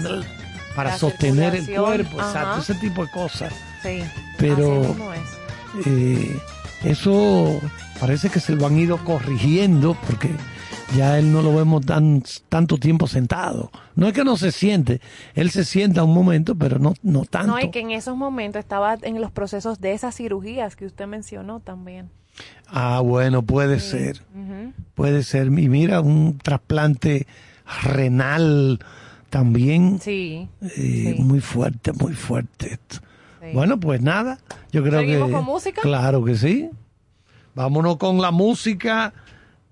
[0.74, 3.52] para sostener el cuerpo, exacto, ese tipo de cosas.
[3.82, 4.02] Sí,
[4.38, 4.96] Pero
[5.86, 6.36] eh,
[6.82, 7.60] eso
[8.00, 10.30] parece que se lo han ido corrigiendo porque
[10.96, 13.70] ya él no lo vemos tan tanto tiempo sentado.
[13.96, 15.00] No es que no se siente,
[15.34, 17.52] él se sienta un momento, pero no, no tanto.
[17.52, 21.06] No, y que en esos momentos estaba en los procesos de esas cirugías que usted
[21.06, 22.10] mencionó también.
[22.66, 24.22] Ah, bueno, puede ser.
[24.94, 25.46] Puede ser.
[25.46, 27.26] Y mira, un trasplante
[27.82, 28.80] renal
[29.30, 30.00] también.
[30.00, 32.78] Sí, eh, Muy fuerte, muy fuerte.
[33.52, 34.38] Bueno, pues nada.
[34.72, 35.82] Yo creo ¿Seguimos con música?
[35.82, 36.70] Claro que sí.
[37.54, 39.12] Vámonos con la música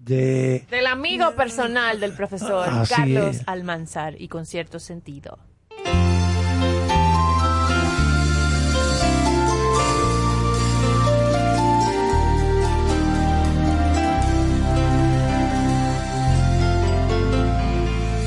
[0.04, 0.66] de...
[0.70, 5.38] Del amigo personal del profesor Carlos Almanzar y con cierto sentido.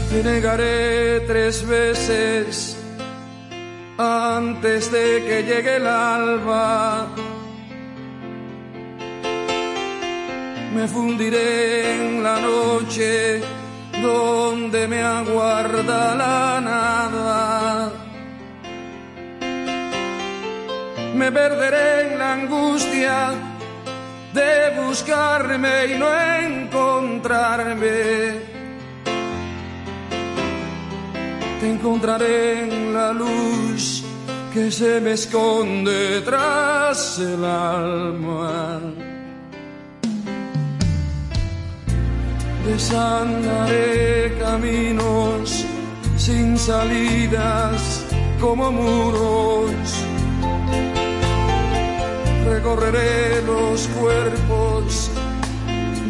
[0.10, 2.78] Te negaré tres veces
[3.98, 7.10] antes de que llegue el alba.
[10.76, 13.42] Me fundiré en la noche
[14.02, 17.92] donde me aguarda la nada.
[21.16, 23.34] Me perderé en la angustia
[24.34, 26.08] de buscarme y no
[26.44, 27.96] encontrarme
[31.60, 34.04] te encontraré en la luz
[34.54, 38.82] que se me esconde tras el alma.
[42.66, 45.66] Desandaré caminos
[46.18, 48.06] sin salidas
[48.40, 49.76] como muros.
[52.48, 55.12] Recorreré los cuerpos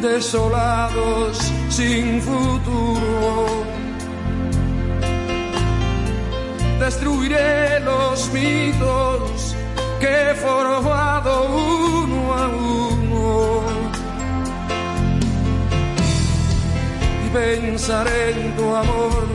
[0.02, 3.66] desolados sin futuro
[6.86, 9.56] destruiré los mitos
[10.00, 12.85] que he forjado uno a uno.
[17.36, 19.26] Pensaré en tu amor,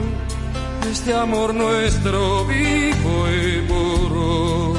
[0.90, 4.74] este amor nuestro vivo y puro.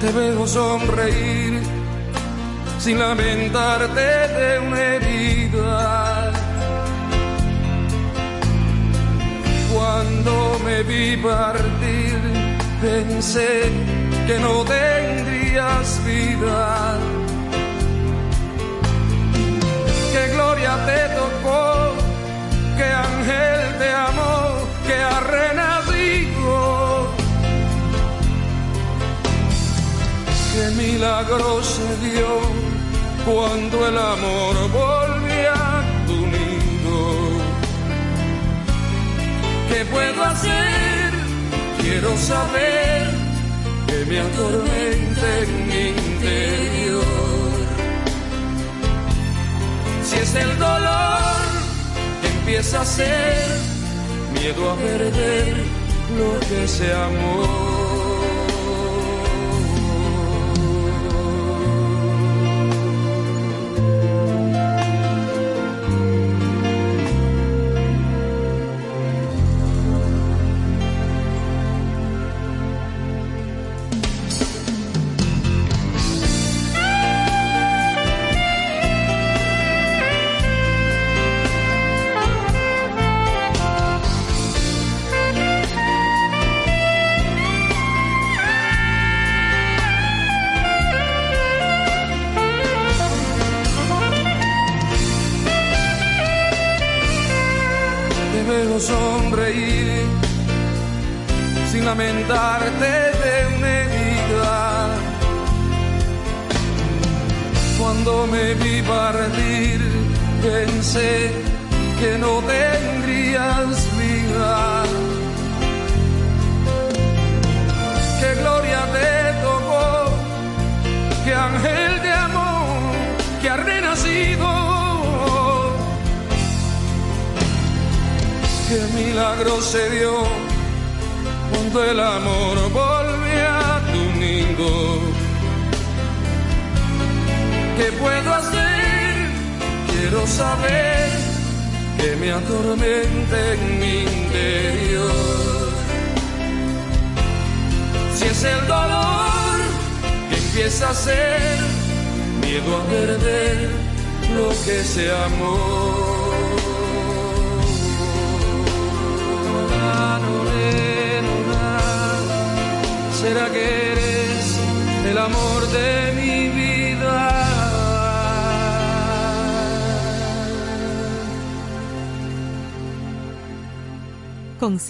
[0.00, 1.62] Te veo sonreír
[2.78, 6.32] sin lamentarte de una herida
[9.72, 12.18] Cuando me vi partir,
[12.80, 13.70] pensé
[14.26, 16.98] que no tendrías vida.
[20.86, 21.94] Te tocó,
[22.76, 26.58] que ángel te amó, que ha renacido.
[30.52, 32.28] Que milagro se dio
[33.24, 35.20] cuando el amor volvió
[39.80, 41.12] ¿Qué puedo hacer?
[41.80, 43.08] Quiero saber
[43.86, 47.39] que me atormenta en mi interior.
[50.10, 51.20] Si es el dolor
[52.34, 53.60] empieza a ser
[54.32, 55.54] miedo a perder
[56.18, 57.79] lo que se amó.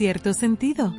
[0.01, 0.95] Cierto sentido.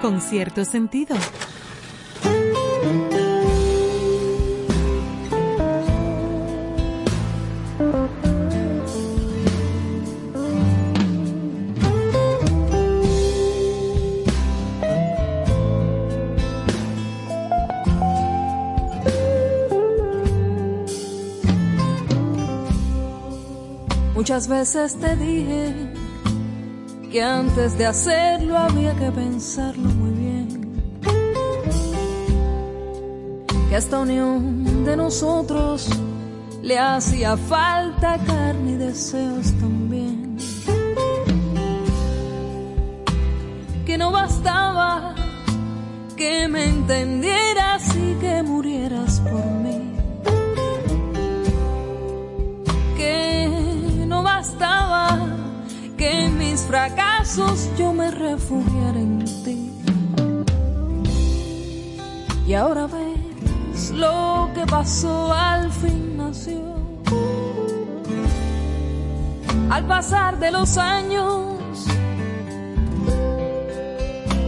[0.00, 1.16] Con cierto sentido.
[24.14, 25.87] Muchas veces te dije
[27.10, 30.82] que antes de hacerlo había que pensarlo muy bien.
[33.68, 35.88] Que a esta unión de nosotros
[36.62, 40.36] le hacía falta carne y deseos también.
[43.86, 45.14] Que no bastaba
[46.16, 49.98] que me entendieras y que murieras por mí
[54.38, 55.18] bastaba
[55.96, 56.37] que en mis
[56.68, 59.72] fracasos yo me refugiara en ti.
[62.46, 66.60] Y ahora ves lo que pasó al fin nació.
[69.70, 71.86] Al pasar de los años,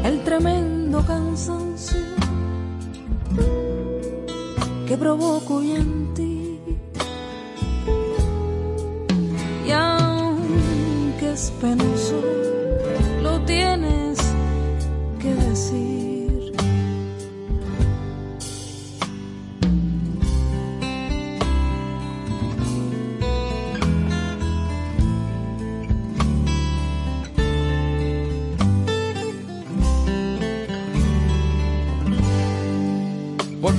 [0.05, 2.01] el tremendo cansancio
[4.87, 6.30] que provoco en ti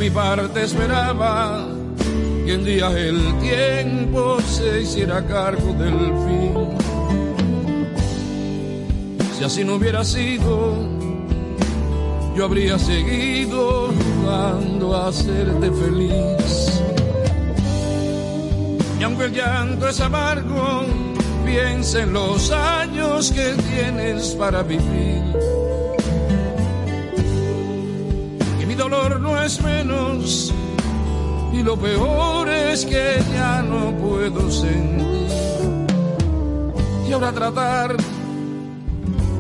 [0.02, 1.66] mi parte esperaba
[2.46, 6.82] que un día el tiempo se hiciera cargo del fin
[9.42, 10.76] si así no hubiera sido,
[12.36, 16.80] yo habría seguido jugando a hacerte feliz.
[19.00, 20.84] Y aunque el llanto es amargo,
[21.44, 25.31] piensa en los años que tienes para vivir.
[29.64, 30.54] Menos,
[31.52, 35.02] y lo peor es que ya no puedo sentir.
[37.08, 37.98] Y ahora tratar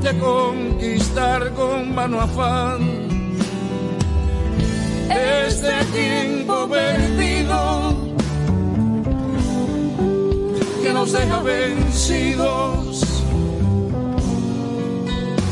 [0.01, 2.79] de conquistar con mano afán
[5.07, 7.95] este tiempo perdido
[10.81, 13.05] que nos deja vencidos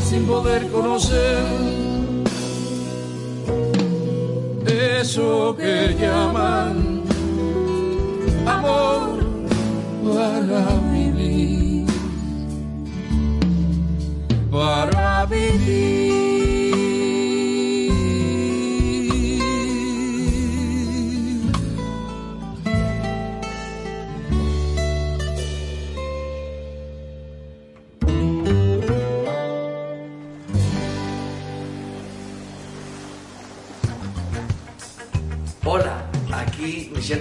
[0.08, 1.69] sin poder conocer
[5.00, 7.02] eso que llaman
[8.46, 9.18] amor
[10.04, 11.86] para vivir
[14.50, 16.09] para vivir.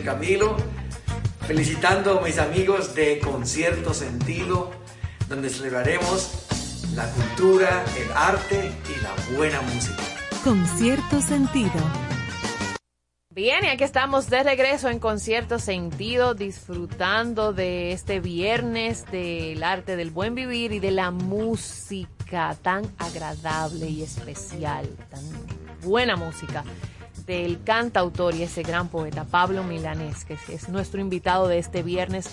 [0.09, 0.57] Camilo,
[1.45, 4.71] felicitando a mis amigos de Concierto Sentido,
[5.27, 6.47] donde celebraremos
[6.95, 10.01] la cultura, el arte y la buena música.
[10.43, 11.79] Con cierto sentido.
[13.29, 19.95] Bien, y aquí estamos de regreso en Concierto Sentido, disfrutando de este viernes del arte
[19.95, 25.21] del buen vivir y de la música tan agradable y especial, tan
[25.83, 26.63] buena música
[27.29, 32.31] del cantautor y ese gran poeta Pablo Milanés, que es nuestro invitado de este viernes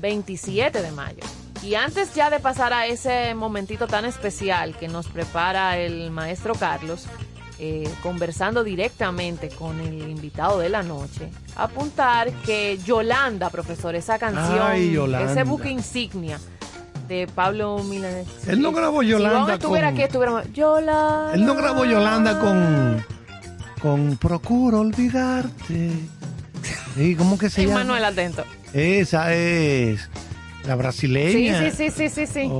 [0.00, 1.22] 27 de mayo.
[1.62, 6.54] Y antes ya de pasar a ese momentito tan especial que nos prepara el maestro
[6.54, 7.04] Carlos,
[7.58, 14.72] eh, conversando directamente con el invitado de la noche, apuntar que Yolanda, profesor, esa canción,
[15.28, 16.40] ese buque insignia
[17.06, 18.26] de Pablo Milanés.
[18.46, 19.46] Él no grabó Yolanda.
[19.46, 20.50] Si estuviera aquí, estuviéramos.
[20.54, 21.34] Yolanda.
[21.34, 23.17] Él no grabó Yolanda con.
[23.78, 25.92] Con Procuro olvidarte.
[26.94, 27.80] Sí, ¿Cómo que se llama?
[27.80, 28.44] Manuel Atento.
[28.72, 30.08] Esa es.
[30.66, 31.70] La brasileña.
[31.70, 32.50] Sí, sí, sí, sí, sí.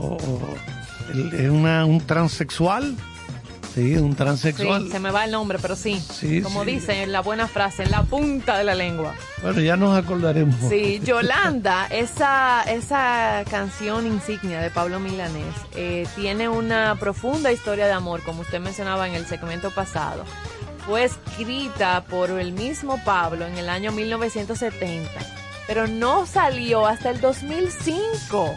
[1.37, 2.97] es una, un transexual.
[3.75, 4.85] Sí, un transexual.
[4.85, 6.01] Sí, se me va el nombre, pero sí.
[6.01, 9.15] sí Como dice en la buena frase, en la punta de la lengua.
[9.43, 10.57] Bueno, ya nos acordaremos.
[10.69, 17.93] Sí, Yolanda, esa, esa canción insignia de Pablo Milanés, eh, tiene una profunda historia de
[17.93, 20.25] amor, como usted mencionaba en el segmento pasado.
[20.89, 27.21] Fue escrita por el mismo Pablo en el año 1970 pero no salió hasta el
[27.21, 28.55] 2005.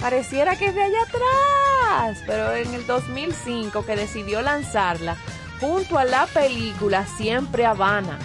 [0.00, 5.16] Pareciera que es de allá atrás, pero en el 2005 que decidió lanzarla
[5.60, 8.18] junto a la película Siempre Habana,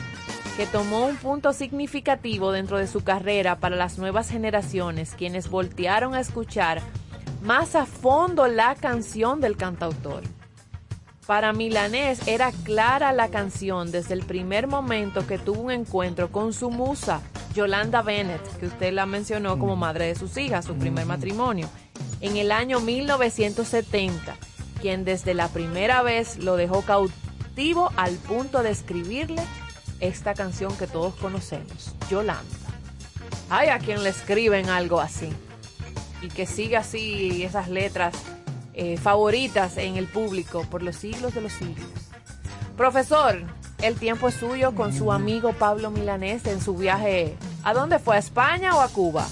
[0.56, 6.16] que tomó un punto significativo dentro de su carrera para las nuevas generaciones, quienes voltearon
[6.16, 6.82] a escuchar
[7.42, 10.24] más a fondo la canción del cantautor.
[11.28, 16.52] Para Milanés era clara la canción desde el primer momento que tuvo un encuentro con
[16.52, 17.22] su musa,
[17.54, 21.70] Yolanda Bennett, que usted la mencionó como madre de sus hijas, su primer matrimonio,
[22.22, 24.36] en el año 1970,
[24.82, 29.44] quien desde la primera vez lo dejó cautivo al punto de escribirle
[30.00, 32.42] esta canción que todos conocemos, Yolanda.
[33.50, 35.30] Hay a quien le escriben algo así
[36.24, 38.16] y que sigue así esas letras
[38.74, 41.88] eh, favoritas en el público por los siglos de los siglos.
[42.78, 43.44] Profesor,
[43.82, 47.36] el tiempo es suyo con su amigo Pablo Milanés en su viaje.
[47.64, 48.16] ¿A dónde fue?
[48.16, 49.28] ¿A España o a Cuba?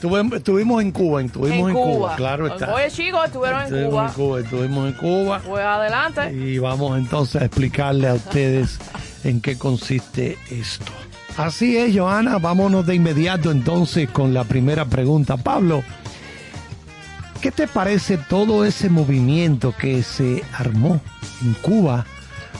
[0.00, 2.14] Estuvimos en Cuba, estuvimos en, Cuba.
[2.14, 2.72] claro está.
[2.72, 4.06] Oye, chicos, estuvieron en Cuba.
[4.06, 4.40] en Cuba.
[4.40, 5.42] Estuvimos en Cuba.
[5.44, 6.32] Pues adelante.
[6.32, 8.78] Y vamos entonces a explicarle a ustedes
[9.24, 10.92] en qué consiste esto.
[11.36, 15.36] Así es, Joana, vámonos de inmediato entonces con la primera pregunta.
[15.36, 15.82] Pablo,
[17.40, 21.00] ¿qué te parece todo ese movimiento que se armó
[21.42, 22.04] en Cuba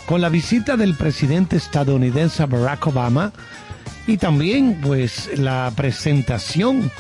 [0.07, 3.33] con la visita del presidente estadounidense Barack Obama
[4.07, 6.91] y también pues la presentación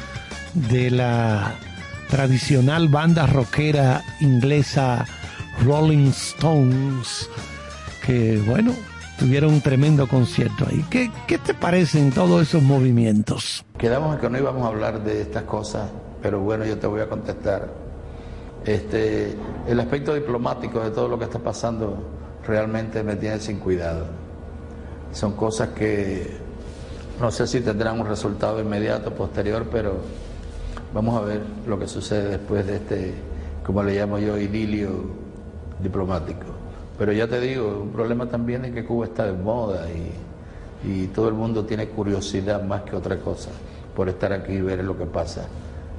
[0.54, 1.54] de la
[2.10, 5.06] tradicional banda rockera inglesa
[5.64, 7.28] Rolling Stones
[8.04, 8.72] que bueno
[9.18, 10.84] tuvieron un tremendo concierto ahí.
[10.88, 13.64] ¿Qué, ¿Qué te parecen todos esos movimientos?
[13.76, 15.90] Quedamos en que no íbamos a hablar de estas cosas,
[16.22, 17.68] pero bueno, yo te voy a contestar.
[18.64, 19.34] Este,
[19.66, 21.96] el aspecto diplomático de todo lo que está pasando
[22.46, 24.06] realmente me tiene sin cuidado.
[25.12, 26.36] Son cosas que
[27.20, 29.96] no sé si tendrán un resultado inmediato, posterior, pero
[30.92, 33.14] vamos a ver lo que sucede después de este,
[33.64, 34.90] como le llamo yo, idilio
[35.80, 36.46] diplomático.
[36.98, 40.12] Pero ya te digo, un problema también es que Cuba está de moda y,
[40.88, 43.50] y todo el mundo tiene curiosidad más que otra cosa
[43.94, 45.46] por estar aquí y ver lo que pasa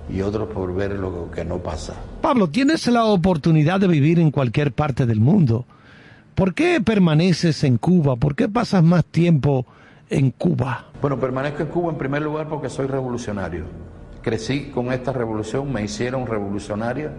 [0.09, 1.93] y otros por ver lo que no pasa.
[2.21, 5.65] Pablo, tienes la oportunidad de vivir en cualquier parte del mundo.
[6.35, 8.15] ¿Por qué permaneces en Cuba?
[8.15, 9.65] ¿Por qué pasas más tiempo
[10.09, 10.85] en Cuba?
[11.01, 13.65] Bueno, permanezco en Cuba en primer lugar porque soy revolucionario.
[14.21, 17.11] Crecí con esta revolución, me hicieron revolucionario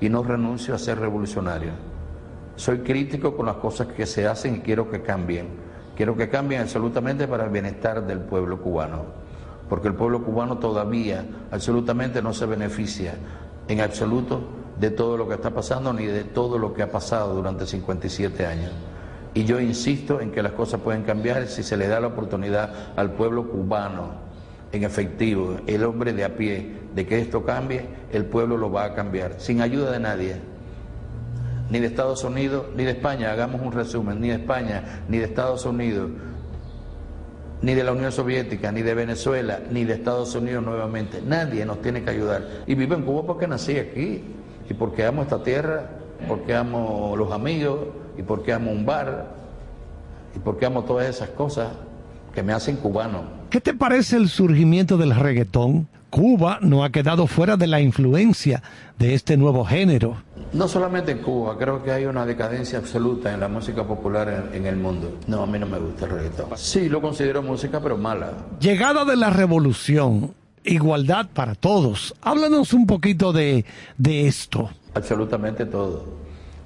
[0.00, 1.72] y no renuncio a ser revolucionario.
[2.56, 5.48] Soy crítico con las cosas que se hacen y quiero que cambien.
[5.96, 9.04] Quiero que cambien absolutamente para el bienestar del pueblo cubano,
[9.68, 13.14] porque el pueblo cubano todavía absolutamente no se beneficia
[13.68, 14.40] en absoluto
[14.78, 18.46] de todo lo que está pasando ni de todo lo que ha pasado durante 57
[18.46, 18.72] años.
[19.34, 22.72] Y yo insisto en que las cosas pueden cambiar si se le da la oportunidad
[22.96, 24.26] al pueblo cubano,
[24.72, 28.84] en efectivo, el hombre de a pie, de que esto cambie, el pueblo lo va
[28.84, 30.56] a cambiar, sin ayuda de nadie
[31.70, 35.24] ni de Estados Unidos, ni de España, hagamos un resumen, ni de España, ni de
[35.24, 36.10] Estados Unidos,
[37.62, 41.22] ni de la Unión Soviética, ni de Venezuela, ni de Estados Unidos nuevamente.
[41.22, 42.42] Nadie nos tiene que ayudar.
[42.66, 44.22] Y vivo en Cuba porque nací aquí,
[44.68, 45.88] y porque amo esta tierra,
[46.28, 47.80] porque amo los amigos,
[48.18, 49.26] y porque amo un bar,
[50.34, 51.68] y porque amo todas esas cosas
[52.34, 53.35] que me hacen cubano.
[53.50, 55.88] ¿Qué te parece el surgimiento del reggaetón?
[56.10, 58.62] Cuba no ha quedado fuera de la influencia
[58.98, 60.16] de este nuevo género.
[60.52, 64.66] No solamente en Cuba, creo que hay una decadencia absoluta en la música popular en,
[64.66, 65.18] el mundo.
[65.28, 66.48] No, a mí no me gusta el reggaetón.
[66.56, 68.32] Sí, lo considero música, pero mala.
[68.60, 70.34] Llegada de la revolución,
[70.64, 72.14] igualdad para todos.
[72.22, 73.64] Háblanos un poquito de,
[73.96, 74.70] de esto.
[74.94, 76.04] Absolutamente todo.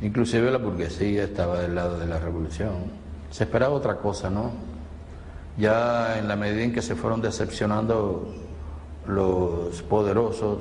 [0.00, 2.70] Inclusive la burguesía estaba del lado de la revolución.
[3.30, 4.69] Se esperaba otra cosa, ¿no?
[5.58, 8.32] Ya en la medida en que se fueron decepcionando
[9.06, 10.58] los poderosos,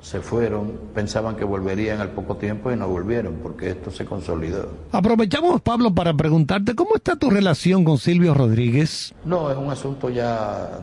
[0.00, 4.68] se fueron, pensaban que volverían al poco tiempo y no volvieron porque esto se consolidó.
[4.90, 9.14] Aprovechamos, Pablo, para preguntarte cómo está tu relación con Silvio Rodríguez.
[9.24, 10.80] No, es un asunto ya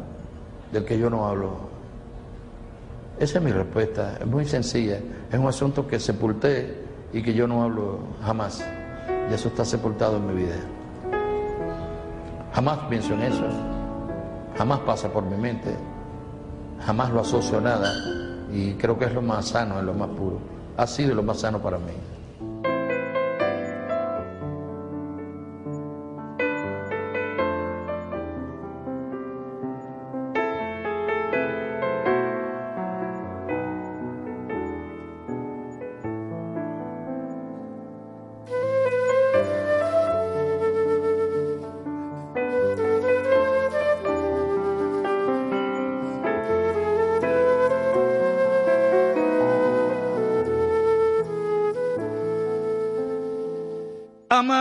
[0.72, 1.70] del que yo no hablo.
[3.20, 5.00] Esa es mi respuesta, es muy sencilla.
[5.30, 6.78] Es un asunto que sepulté
[7.12, 8.64] y que yo no hablo jamás.
[9.30, 10.56] Y eso está sepultado en mi vida.
[12.54, 13.45] Jamás pienso en eso.
[14.58, 15.76] Jamás pasa por mi mente.
[16.86, 17.93] Jamás lo asocio a nada
[18.52, 20.39] y creo que es lo más sano, es lo más puro.
[20.78, 21.93] Ha sido lo más sano para mí.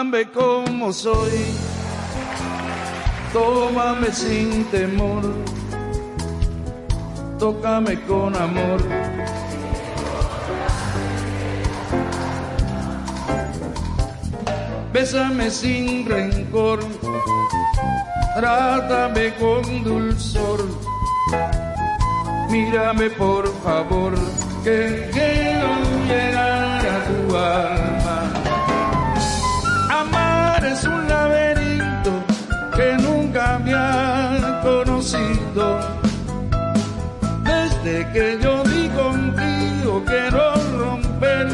[0.09, 1.45] Amame como soy,
[3.31, 5.23] tómame sin temor,
[7.39, 8.81] tócame con amor.
[14.95, 16.81] Bésame sin rencor,
[18.35, 20.67] trátame con dulzor,
[22.49, 24.15] mírame por favor,
[24.65, 25.69] que quiero
[26.09, 27.98] llegar a tu alma.
[30.79, 32.13] Es un laberinto
[32.77, 35.81] que nunca me ha conocido.
[37.43, 41.49] Desde que yo vi contigo quiero romper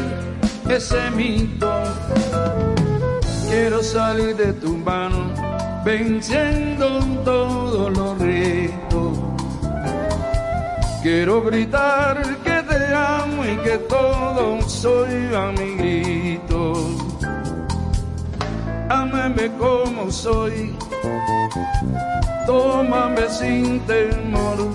[0.69, 1.71] ese mito
[3.49, 5.33] quiero salir de tu mano,
[5.83, 9.17] venciendo todos los retos.
[11.01, 16.64] Quiero gritar que te amo y que todo soy amiguito.
[19.25, 20.77] Como soy,
[22.45, 24.69] tómame sin temor,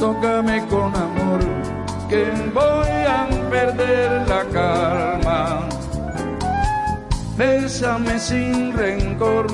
[0.00, 1.40] tócame con amor,
[2.08, 5.68] que voy a perder la calma.
[7.36, 9.46] Bésame sin rencor,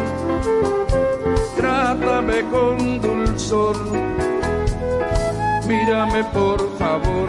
[1.59, 3.77] trátame con dulzor,
[5.68, 7.29] mírame por favor.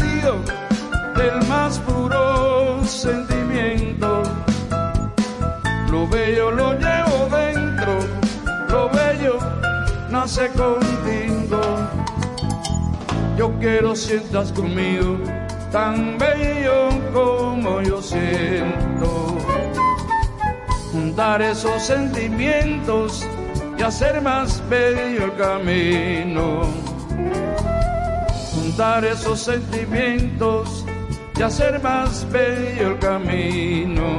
[0.00, 4.22] Del más puro sentimiento.
[5.90, 7.98] Lo bello lo llevo dentro,
[8.68, 9.38] lo bello
[10.10, 11.60] nace contigo
[13.36, 15.18] yo quiero sientas conmigo,
[15.72, 19.38] tan bello como yo siento.
[20.92, 23.26] Juntar esos sentimientos
[23.76, 26.93] y hacer más bello el camino.
[28.76, 30.84] Juntar esos sentimientos
[31.38, 34.18] y hacer más bello el camino.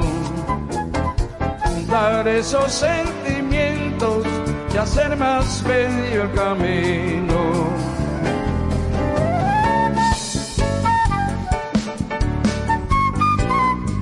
[1.66, 4.26] Juntar esos sentimientos
[4.74, 7.68] y hacer más bello el camino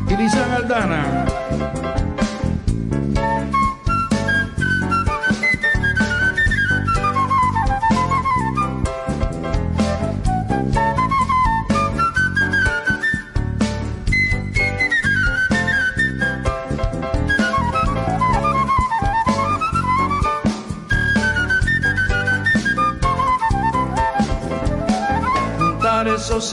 [0.08, 1.23] Elisa Aldana.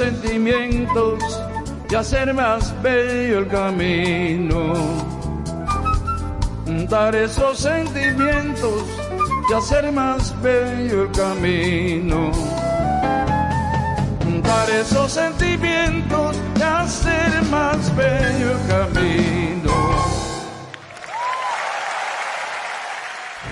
[0.01, 1.19] Sentimientos
[1.91, 4.73] y hacer más bello el camino.
[6.89, 8.83] Dar esos sentimientos
[9.51, 12.31] y hacer más bello el camino.
[14.43, 19.75] Dar esos sentimientos y hacer más bello el camino.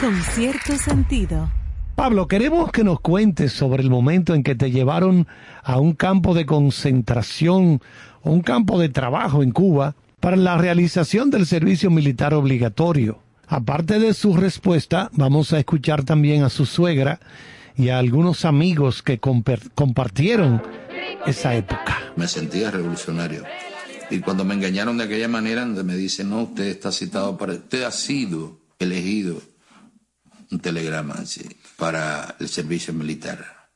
[0.00, 1.57] Con cierto sentido.
[1.98, 5.26] Pablo, queremos que nos cuentes sobre el momento en que te llevaron
[5.64, 7.82] a un campo de concentración
[8.22, 13.18] un campo de trabajo en Cuba para la realización del servicio militar obligatorio.
[13.48, 17.18] Aparte de su respuesta, vamos a escuchar también a su suegra
[17.76, 20.62] y a algunos amigos que compartieron
[21.26, 21.98] esa época.
[22.14, 23.42] Me sentía revolucionario.
[24.08, 27.82] Y cuando me engañaron de aquella manera, me dicen, no, usted está citado para, usted
[27.82, 29.42] ha sido elegido,
[30.52, 31.16] un telegrama,
[31.78, 33.70] para el servicio militar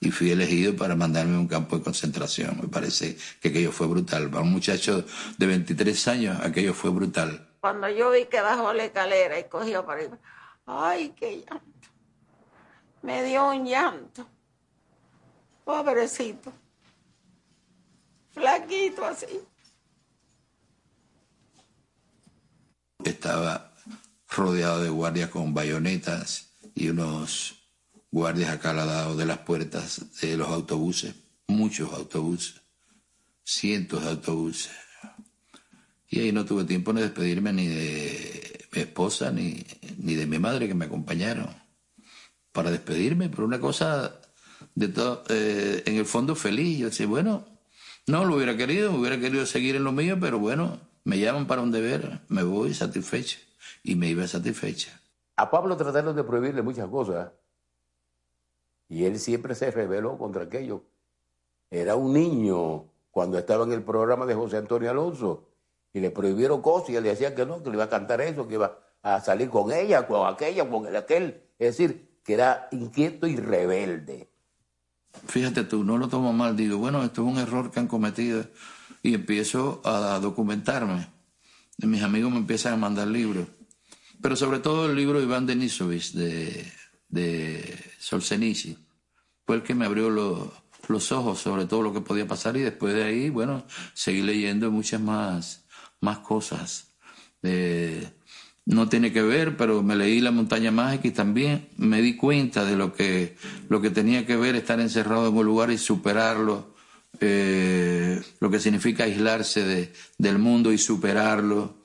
[0.00, 2.58] y fui elegido para mandarme a un campo de concentración.
[2.60, 4.28] Me parece que aquello fue brutal.
[4.28, 5.04] Para un muchacho
[5.38, 7.48] de 23 años, aquello fue brutal.
[7.60, 10.18] Cuando yo vi que bajó la escalera y cogió para arriba,
[10.66, 11.88] ¡ay, qué llanto!
[13.02, 14.28] Me dio un llanto.
[15.64, 16.52] Pobrecito.
[18.32, 19.26] Flaquito así.
[23.04, 23.72] Estaba
[24.28, 26.45] rodeado de guardias con bayonetas
[26.76, 27.54] y unos
[28.12, 28.72] guardias acá
[29.14, 31.14] de las puertas de los autobuses,
[31.48, 32.60] muchos autobuses,
[33.42, 34.70] cientos de autobuses.
[36.08, 39.64] Y ahí no tuve tiempo de despedirme ni de mi esposa ni,
[39.96, 41.48] ni de mi madre que me acompañaron
[42.52, 44.20] para despedirme, pero una cosa
[44.74, 46.78] de todo, eh, en el fondo feliz.
[46.78, 47.46] Yo decía, bueno,
[48.06, 51.62] no lo hubiera querido, hubiera querido seguir en lo mío, pero bueno, me llaman para
[51.62, 53.38] un deber, me voy satisfecha.
[53.82, 55.00] Y me iba satisfecha.
[55.36, 57.30] A Pablo trataron de prohibirle muchas cosas.
[58.88, 60.82] Y él siempre se rebeló contra aquello.
[61.70, 65.48] Era un niño cuando estaba en el programa de José Antonio Alonso
[65.92, 68.46] y le prohibieron cosas y él decía que no, que le iba a cantar eso,
[68.46, 71.42] que iba a salir con ella, con aquella, con aquel.
[71.58, 74.28] Es decir, que era inquieto y rebelde.
[75.28, 78.44] fíjate tú, no lo tomo mal, digo, bueno, esto es un error que han cometido
[79.02, 81.08] y empiezo a documentarme.
[81.78, 83.46] Mis amigos me empiezan a mandar libros,
[84.20, 86.64] pero sobre todo el libro Iván Denisovich de,
[87.08, 88.78] de Solzhenitsyn,
[89.46, 92.94] fue el que me abrió los, ojos sobre todo lo que podía pasar y después
[92.94, 93.64] de ahí, bueno,
[93.94, 95.64] seguí leyendo muchas más,
[96.00, 96.94] más cosas.
[97.42, 98.08] Eh,
[98.64, 102.64] no tiene que ver, pero me leí La montaña mágica y también me di cuenta
[102.64, 103.36] de lo que,
[103.68, 106.74] lo que tenía que ver estar encerrado en un lugar y superarlo,
[107.20, 111.75] eh, lo que significa aislarse de, del mundo y superarlo,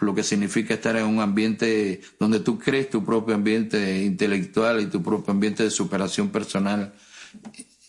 [0.00, 4.86] lo que significa estar en un ambiente donde tú crees tu propio ambiente intelectual y
[4.86, 6.94] tu propio ambiente de superación personal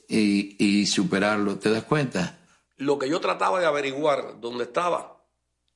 [0.08, 1.58] y, superarlo.
[1.58, 2.40] ¿Te das cuenta?
[2.78, 5.24] Lo que yo trataba de averiguar dónde estaba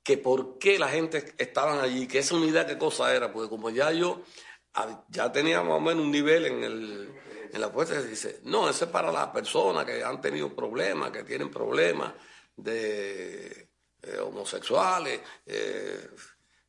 [0.04, 3.70] que por qué la gente estaban allí, que esa unidad qué cosa era, porque como
[3.70, 4.24] ya yo
[5.10, 7.10] ya tenía más o menos un nivel en, el,
[7.52, 11.24] en la puesta, dice, no, eso es para las personas que han tenido problemas, que
[11.24, 12.14] tienen problemas
[12.56, 13.71] de
[14.04, 16.10] eh, homosexuales, eh,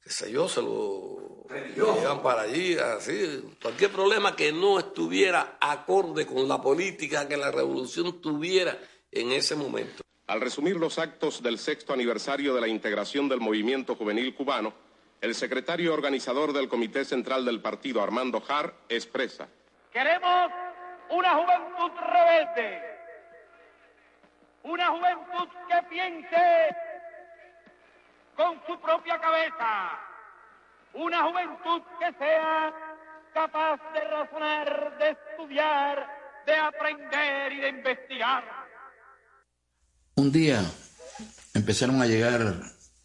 [0.03, 1.47] qué sé yo, se lo
[1.77, 7.51] llevan para allí, así, cualquier problema que no estuviera acorde con la política que la
[7.51, 8.79] revolución tuviera
[9.11, 10.03] en ese momento.
[10.27, 14.73] Al resumir los actos del sexto aniversario de la integración del movimiento juvenil cubano,
[15.21, 19.47] el secretario organizador del Comité Central del Partido, Armando Jar, expresa.
[19.93, 20.51] Queremos
[21.11, 22.83] una juventud rebelde,
[24.65, 26.77] una juventud que piense
[28.37, 29.99] con su propia cabeza,
[30.95, 32.73] una juventud que sea
[33.35, 36.07] capaz de razonar, de estudiar,
[36.47, 38.45] de aprender y de investigar.
[40.15, 40.63] Un día
[41.55, 42.63] empezaron a llegar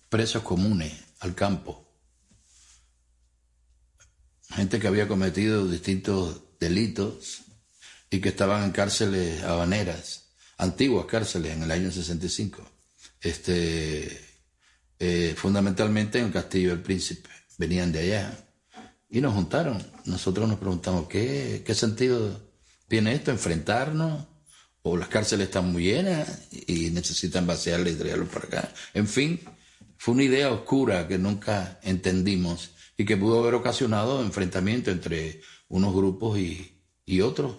[0.10, 1.86] presos comunes al campo,
[4.50, 7.44] gente que había cometido distintos delitos
[8.10, 12.64] y que estaban en cárceles habaneras, antiguas cárceles en el año 65,
[13.22, 14.27] este,
[15.00, 18.48] eh, fundamentalmente en Castillo del Príncipe, venían de allá
[19.10, 19.82] y nos juntaron.
[20.06, 22.40] Nosotros nos preguntamos, ¿qué, qué sentido
[22.88, 23.32] tiene esto?
[23.32, 24.26] ¿Enfrentarnos?
[24.90, 28.74] o las cárceles están muy llenas y necesitan vaciarle y traerlo para acá.
[28.94, 29.40] En fin,
[29.98, 35.94] fue una idea oscura que nunca entendimos y que pudo haber ocasionado enfrentamiento entre unos
[35.94, 37.58] grupos y, y otros.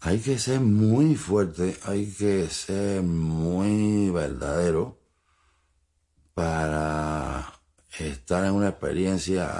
[0.00, 4.99] Hay que ser muy fuerte, hay que ser muy verdadero
[6.34, 7.52] para
[7.98, 9.50] estar en una experiencia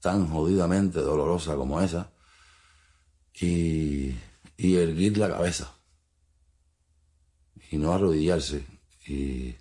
[0.00, 2.10] tan jodidamente dolorosa como esa
[3.40, 4.14] y,
[4.58, 5.72] erguir la cabeza
[7.70, 8.64] y no arrodillarse
[9.06, 9.54] y,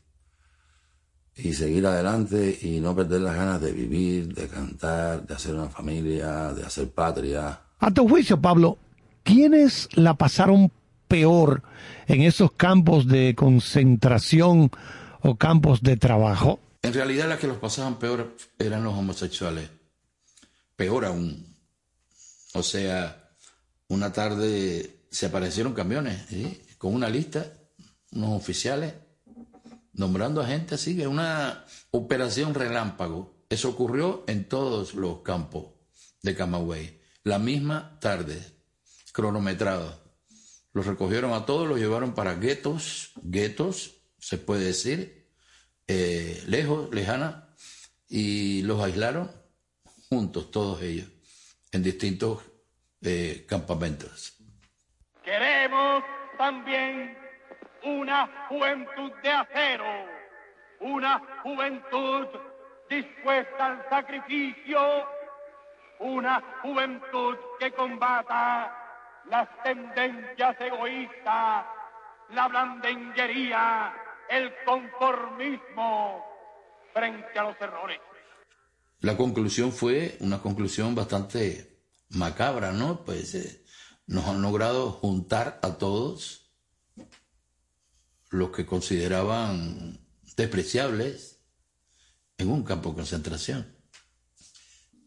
[1.36, 5.70] y seguir adelante y no perder las ganas de vivir, de cantar, de hacer una
[5.70, 7.60] familia, de hacer patria.
[7.80, 8.78] A tu juicio, Pablo,
[9.24, 10.72] ¿quiénes la pasaron
[11.08, 11.64] peor
[12.08, 14.72] en esos campos de concentración
[15.26, 16.60] o campos de trabajo?
[16.82, 19.70] En realidad las que los pasaban peor eran los homosexuales.
[20.76, 21.58] Peor aún.
[22.54, 23.32] O sea,
[23.88, 26.26] una tarde se aparecieron camiones
[26.78, 27.52] con una lista
[28.12, 28.94] unos oficiales
[29.94, 33.46] nombrando a gente así, es una operación relámpago.
[33.50, 35.68] Eso ocurrió en todos los campos
[36.22, 37.02] de Camagüey.
[37.24, 38.40] La misma tarde,
[39.12, 40.04] cronometrado.
[40.74, 45.15] Los recogieron a todos, los llevaron para guetos, guetos, se puede decir,
[45.88, 47.50] eh, lejos, lejana,
[48.08, 49.32] y los aislaron
[50.10, 51.08] juntos, todos ellos,
[51.72, 52.44] en distintos
[53.02, 54.38] eh, campamentos.
[55.24, 56.04] Queremos
[56.38, 57.18] también
[57.84, 59.86] una juventud de acero,
[60.80, 62.28] una juventud
[62.90, 64.80] dispuesta al sacrificio,
[66.00, 68.76] una juventud que combata
[69.30, 71.66] las tendencias egoístas,
[72.30, 73.94] la blandenguería,
[74.30, 76.24] el conformismo
[76.94, 78.00] frente a los errores.
[79.02, 81.80] La conclusión fue una conclusión bastante
[82.10, 83.04] macabra, ¿no?
[83.04, 83.66] Pues eh,
[84.08, 86.52] nos han logrado juntar a todos
[88.30, 90.00] los que consideraban
[90.36, 91.40] despreciables
[92.38, 93.76] en un campo de concentración.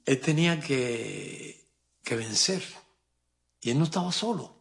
[0.04, 1.68] Él tenía que,
[2.02, 2.62] que vencer
[3.60, 4.58] y él no estaba solo.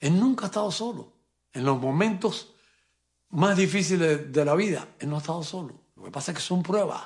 [0.00, 1.16] Él nunca ha estado solo.
[1.52, 2.54] En los momentos
[3.30, 5.80] más difíciles de la vida, él no ha estado solo.
[5.96, 7.02] Lo que pasa es que son pruebas.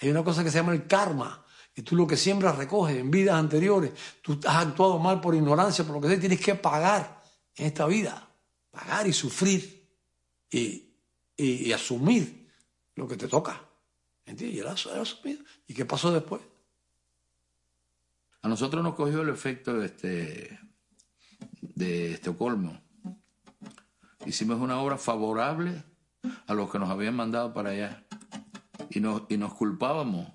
[0.00, 1.44] Hay una cosa que se llama el karma,
[1.74, 3.92] y tú lo que siempre recoges en vidas anteriores.
[4.20, 7.22] Tú has actuado mal por ignorancia, por lo que sea, tienes que pagar
[7.56, 8.28] en esta vida
[8.72, 9.86] pagar y sufrir
[10.50, 10.88] y,
[11.72, 12.50] asumir
[12.96, 13.68] lo que te toca.
[14.26, 14.56] ¿Entiendes?
[14.56, 15.44] Y él ha asumido.
[15.66, 16.42] ¿Y qué pasó después?
[18.42, 20.58] A nosotros nos cogió el efecto este,
[21.60, 22.81] de Estocolmo.
[24.26, 25.82] Hicimos una obra favorable
[26.46, 28.06] a los que nos habían mandado para allá
[28.90, 30.32] y nos, y nos culpábamos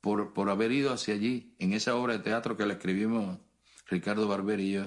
[0.00, 3.38] por, por haber ido hacia allí, en esa obra de teatro que le escribimos
[3.86, 4.86] Ricardo Barber y yo.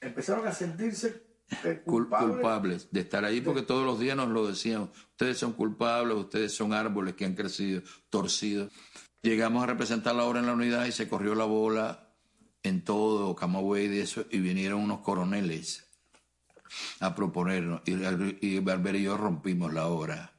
[0.00, 1.28] Empezaron a sentirse
[1.84, 2.34] culpables.
[2.34, 6.52] culpables de estar ahí porque todos los días nos lo decían, ustedes son culpables, ustedes
[6.52, 8.72] son árboles que han crecido, torcidos.
[9.22, 12.12] Llegamos a representar la obra en la unidad y se corrió la bola
[12.64, 15.87] en todo Camagüey y eso, y vinieron unos coroneles
[17.00, 17.92] a proponernos, y,
[18.46, 20.32] y y yo rompimos la obra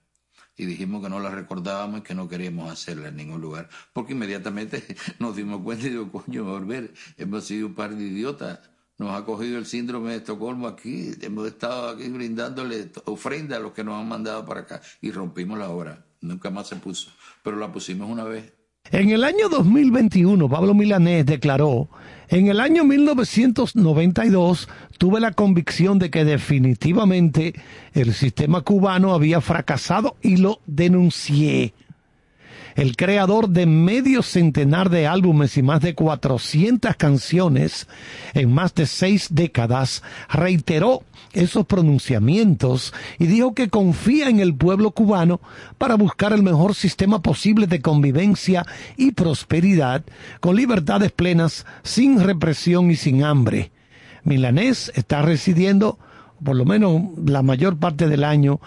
[0.60, 3.70] y dijimos que no la recordábamos y que no queríamos hacerla en ningún lugar.
[3.94, 4.84] Porque inmediatamente
[5.20, 8.60] nos dimos cuenta y digo, coño, volver, hemos sido un par de idiotas.
[8.98, 13.72] Nos ha cogido el síndrome de Estocolmo aquí, hemos estado aquí brindándole ofrenda a los
[13.72, 16.06] que nos han mandado para acá y rompimos la obra.
[16.20, 17.10] Nunca más se puso,
[17.42, 18.59] pero la pusimos una vez.
[18.92, 21.90] En el año 2021, Pablo Milanés declaró
[22.30, 27.56] en el año 1992 tuve la convicción de que definitivamente
[27.94, 31.74] el sistema cubano había fracasado y lo denuncié
[32.76, 37.88] el creador de medio centenar de álbumes y más de 400 canciones
[38.34, 44.92] en más de seis décadas, reiteró esos pronunciamientos y dijo que confía en el pueblo
[44.92, 45.40] cubano
[45.78, 48.66] para buscar el mejor sistema posible de convivencia
[48.98, 50.04] y prosperidad,
[50.40, 53.72] con libertades plenas, sin represión y sin hambre.
[54.24, 55.98] Milanés está residiendo
[56.44, 58.60] por lo menos la mayor parte del año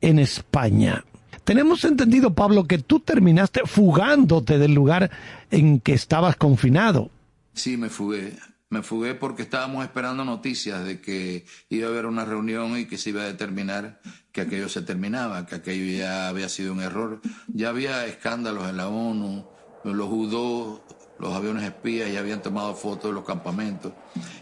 [0.00, 1.04] en España.
[1.44, 5.10] Tenemos entendido, Pablo, que tú terminaste fugándote del lugar
[5.50, 7.10] en que estabas confinado.
[7.54, 8.38] Sí, me fugué.
[8.70, 12.96] Me fugué porque estábamos esperando noticias de que iba a haber una reunión y que
[12.96, 14.00] se iba a determinar
[14.32, 17.20] que aquello se terminaba, que aquello ya había sido un error.
[17.48, 19.46] Ya había escándalos en la ONU,
[19.84, 20.82] los UDO,
[21.18, 23.92] los aviones espías ya habían tomado fotos de los campamentos.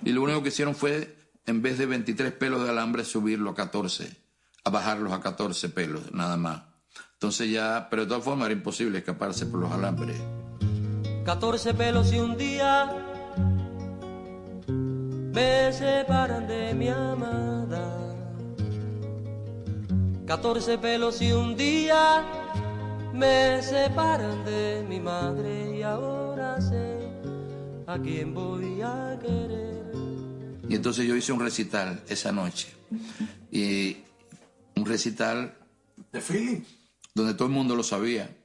[0.04, 1.16] Y lo único que hicieron fue,
[1.46, 4.16] en vez de 23 pelos de alambre, subirlo a 14,
[4.64, 6.69] a bajarlos a 14 pelos, nada más.
[7.20, 10.16] Entonces ya, pero de todas formas era imposible escaparse por los alambres.
[11.26, 12.90] 14 pelos y un día
[14.66, 18.16] me separan de mi amada.
[20.26, 22.24] 14 pelos y un día
[23.12, 27.00] me separan de mi madre y ahora sé
[27.86, 29.92] a quién voy a querer.
[30.70, 32.68] Y entonces yo hice un recital esa noche.
[33.52, 33.98] Y
[34.74, 35.54] un recital...
[36.10, 36.62] ¿De feeling?
[37.14, 38.36] Donde todo el mundo lo sabía,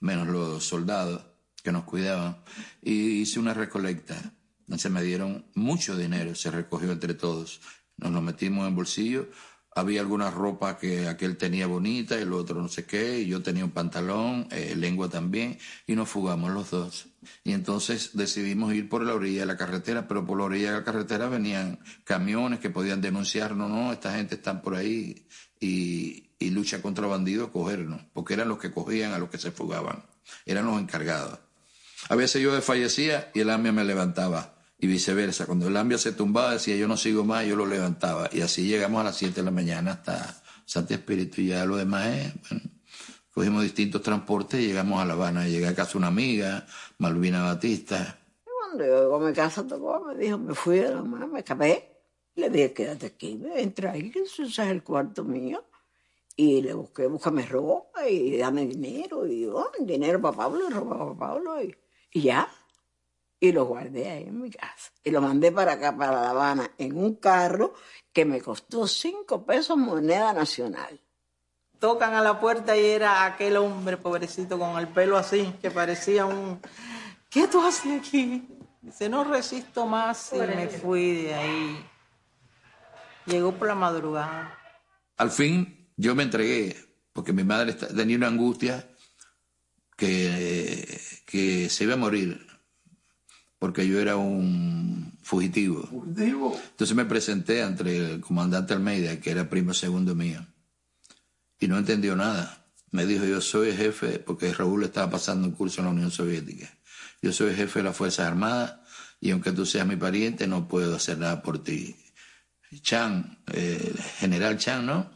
[0.00, 1.22] menos los soldados
[1.62, 2.38] que nos cuidaban,
[2.82, 4.34] y hice una recolecta.
[4.60, 7.60] Entonces me dieron mucho dinero, se recogió entre todos.
[7.96, 9.28] Nos lo metimos en bolsillo.
[9.74, 13.64] Había alguna ropa que aquel tenía bonita, el otro no sé qué, y yo tenía
[13.64, 17.06] un pantalón, eh, lengua también, y nos fugamos los dos.
[17.42, 20.78] Y entonces decidimos ir por la orilla de la carretera, pero por la orilla de
[20.78, 25.26] la carretera venían camiones que podían denunciar, no, no, esta gente está por ahí,
[25.58, 29.50] y, y lucha contra bandidos cogernos, porque eran los que cogían a los que se
[29.50, 30.04] fugaban,
[30.46, 31.38] eran los encargados.
[32.08, 34.52] A veces yo desfallecía y el AMIA me levantaba,
[34.82, 35.46] y viceversa.
[35.46, 38.28] Cuando el AMIA se tumbaba, decía yo no sigo más, yo lo levantaba.
[38.32, 41.76] Y así llegamos a las 7 de la mañana hasta Santi Espíritu y ya lo
[41.76, 42.32] demás es,
[43.32, 45.46] cogimos distintos transportes y llegamos a La Habana.
[45.46, 46.66] Llegué a casa una amiga,
[46.98, 48.18] Malvina Batista.
[48.44, 51.38] cuando yo llegó a mi casa, tocó, me dijo, me fui de la mano, me
[51.38, 51.88] escapé.
[52.34, 55.62] Le dije, quédate aquí, entra ahí, que ese es el cuarto mío.
[56.36, 59.26] Y le busqué, búscame ropa y dame dinero.
[59.26, 61.62] Y yo, oh, dinero para Pablo, ropa para Pablo.
[61.62, 61.76] Y,
[62.10, 62.48] y, ya.
[63.38, 64.92] Y lo guardé ahí en mi casa.
[65.04, 67.74] Y lo mandé para acá, para La Habana, en un carro
[68.12, 71.00] que me costó cinco pesos moneda nacional.
[71.78, 76.24] Tocan a la puerta y era aquel hombre pobrecito con el pelo así, que parecía
[76.24, 76.60] un...
[77.28, 78.46] ¿Qué tú haces aquí?
[78.80, 81.86] Dice, no resisto más y me fui de ahí.
[83.26, 84.56] Llegó por la madrugada.
[85.16, 86.76] Al fin yo me entregué,
[87.12, 88.88] porque mi madre tenía una angustia
[89.96, 92.46] que, que se iba a morir,
[93.58, 95.86] porque yo era un fugitivo.
[95.86, 96.58] ¿Fugitivo?
[96.70, 100.46] Entonces me presenté ante el comandante Almeida, que era primo segundo mío,
[101.60, 102.66] y no entendió nada.
[102.90, 106.68] Me dijo, yo soy jefe, porque Raúl estaba pasando un curso en la Unión Soviética.
[107.22, 108.76] Yo soy jefe de las Fuerzas Armadas
[109.20, 111.96] y aunque tú seas mi pariente, no puedo hacer nada por ti.
[112.82, 115.10] Chan, eh, general Chan, ¿no?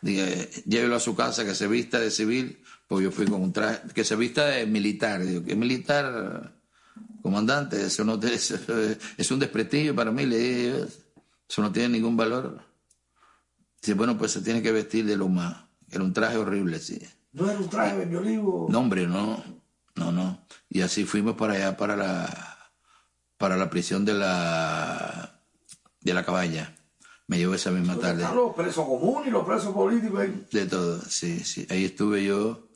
[0.00, 3.52] Dije, llévelo a su casa, que se vista de civil, pues yo fui con un
[3.52, 5.24] traje, que se vista de militar.
[5.24, 6.52] Digo, ¿qué militar?
[7.22, 8.20] Comandante, eso no
[9.16, 10.86] es un desprestigio para mí, le dije,
[11.48, 12.60] eso no tiene ningún valor.
[13.80, 15.64] Dice, bueno, pues se tiene que vestir de lo más.
[15.90, 17.00] Era un traje horrible, sí.
[17.32, 18.66] ¿No era un traje de olivo?
[18.70, 19.42] No, hombre, no.
[19.94, 20.46] No, no.
[20.68, 22.70] Y así fuimos para allá, para la,
[23.38, 25.36] para la prisión de la
[26.06, 26.75] de la cabaña.
[27.28, 28.24] Me llevó esa misma tarde.
[28.34, 31.66] los presos comunes y los presos políticos De todo, sí, sí.
[31.70, 32.68] Ahí estuve yo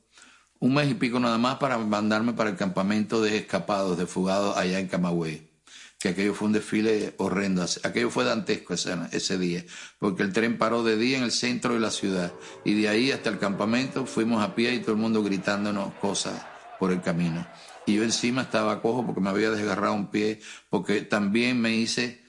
[0.59, 4.56] un mes y pico nada más para mandarme para el campamento de escapados, de fugados
[4.56, 5.48] allá en Camagüey.
[5.98, 7.64] Que aquello fue un desfile horrendo.
[7.85, 9.64] Aquello fue dantesco ese, ese día,
[9.98, 12.32] porque el tren paró de día en el centro de la ciudad.
[12.64, 16.44] Y de ahí hasta el campamento fuimos a pie y todo el mundo gritándonos cosas
[16.78, 17.47] por el camino.
[17.86, 22.19] Y yo encima estaba cojo porque me había desgarrado un pie, porque también me hice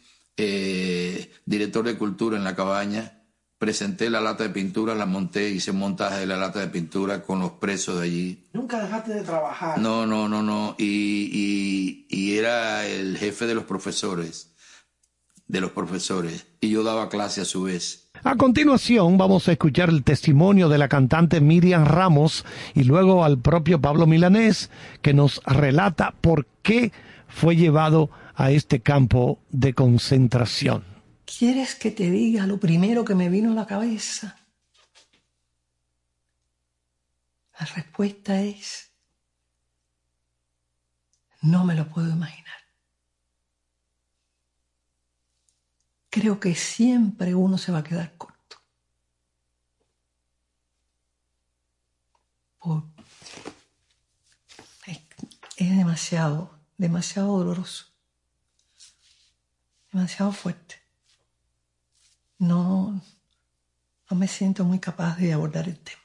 [0.43, 3.19] eh, director de cultura en la cabaña.
[3.59, 7.22] Presenté la lata de pintura, la monté, hice un montaje de la lata de pintura
[7.22, 8.47] con los presos de allí.
[8.53, 9.77] ¿Nunca dejaste de trabajar?
[9.77, 10.76] No, no, no, no.
[10.80, 14.55] Y, y era el jefe de los profesores,
[15.47, 16.47] de los profesores.
[16.59, 18.09] Y yo daba clase a su vez.
[18.23, 23.38] A continuación vamos a escuchar el testimonio de la cantante Miriam Ramos y luego al
[23.38, 24.72] propio Pablo Milanés
[25.03, 26.91] que nos relata por qué
[27.27, 30.84] fue llevado a este campo de concentración.
[31.26, 34.38] ¿Quieres que te diga lo primero que me vino a la cabeza?
[37.59, 38.89] La respuesta es,
[41.41, 42.57] no me lo puedo imaginar.
[46.09, 48.31] Creo que siempre uno se va a quedar corto.
[55.57, 57.90] es demasiado, demasiado doloroso
[59.91, 60.76] demasiado fuerte.
[62.39, 63.01] No,
[64.09, 66.01] no me siento muy capaz de abordar el tema.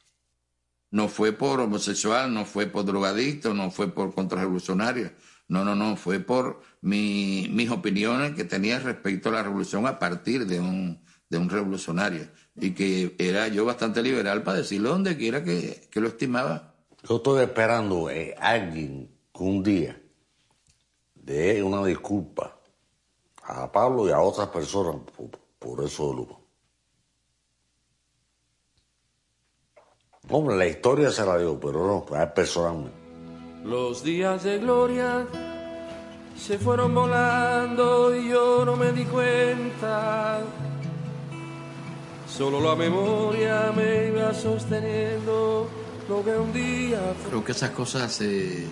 [0.90, 5.12] No fue por homosexual, no fue por drogadicto, no fue por contrarrevolucionario.
[5.48, 9.98] No, no, no, fue por mi, mis opiniones que tenía respecto a la revolución a
[9.98, 12.28] partir de un, de un revolucionario.
[12.56, 16.74] Y que era yo bastante liberal para decirlo donde quiera que, que lo estimaba.
[17.08, 20.00] Yo estoy esperando eh, alguien que un día
[21.14, 22.55] dé una disculpa
[23.46, 24.96] a Pablo y a otras personas
[25.58, 26.40] por, eso de Lupo.
[30.28, 32.90] Hombre, la historia se la dio, pero no, es personal.
[33.64, 35.26] Los días de gloria
[36.36, 40.40] se fueron volando y yo no me di cuenta.
[42.28, 45.68] Solo la memoria me iba sosteniendo
[46.08, 47.00] lo que un día...
[47.28, 48.66] Creo que esas cosas se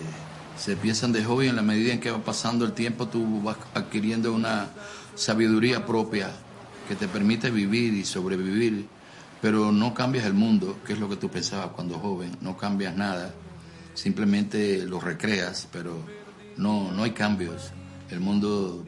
[0.57, 3.57] se piensan de joven en la medida en que va pasando el tiempo tú vas
[3.73, 4.69] adquiriendo una
[5.15, 6.31] sabiduría propia
[6.87, 8.87] que te permite vivir y sobrevivir,
[9.41, 12.95] pero no cambias el mundo, que es lo que tú pensabas cuando joven, no cambias
[12.95, 13.33] nada,
[13.93, 15.97] simplemente lo recreas, pero
[16.57, 17.71] no, no hay cambios.
[18.11, 18.85] El mundo,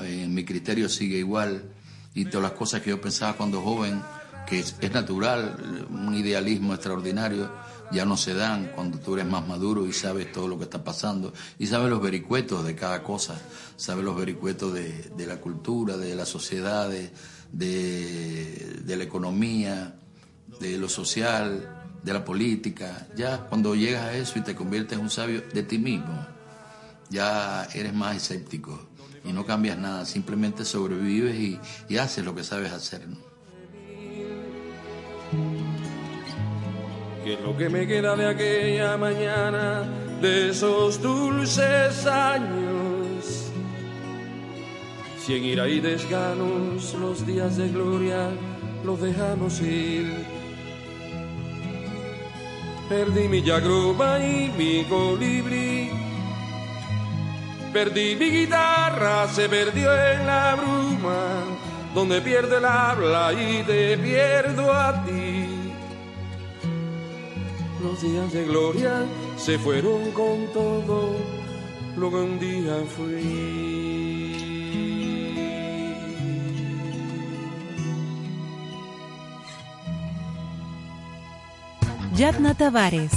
[0.00, 1.62] en mi criterio, sigue igual
[2.14, 4.00] y todas las cosas que yo pensaba cuando joven,
[4.46, 7.50] que es natural, un idealismo extraordinario,
[7.94, 10.82] ya no se dan cuando tú eres más maduro y sabes todo lo que está
[10.82, 13.40] pasando y sabes los vericuetos de cada cosa,
[13.76, 17.10] sabes los vericuetos de, la cultura, de la sociedad, de,
[17.52, 19.94] de, la economía,
[20.60, 23.06] de lo social, de la política.
[23.16, 26.26] Ya cuando llegas a eso y te conviertes en un sabio de ti mismo,
[27.10, 28.88] ya eres más escéptico
[29.24, 33.06] y no cambias nada, simplemente sobrevives y, y haces lo que sabes hacer.
[37.24, 39.82] Que lo que me queda de aquella mañana,
[40.20, 43.50] de esos dulces años.
[45.18, 48.28] Si en ira y desganos los días de gloria
[48.84, 50.06] los dejamos ir.
[52.90, 55.90] Perdí mi yagroba y mi colibrí.
[57.72, 61.42] Perdí mi guitarra, se perdió en la bruma,
[61.94, 65.53] donde pierde el habla y te pierdo a ti
[67.84, 69.04] los días de gloria
[69.36, 71.14] se fueron con todo
[71.96, 74.24] lo que un día fui.
[82.16, 83.12] Yadna Tavares,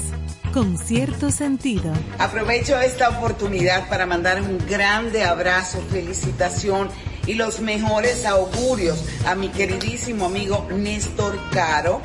[0.54, 1.94] con cierto sentido.
[2.20, 6.90] Aprovecho esta oportunidad para mandar un grande abrazo, felicitación
[7.26, 12.02] y los mejores augurios a mi queridísimo amigo Néstor Caro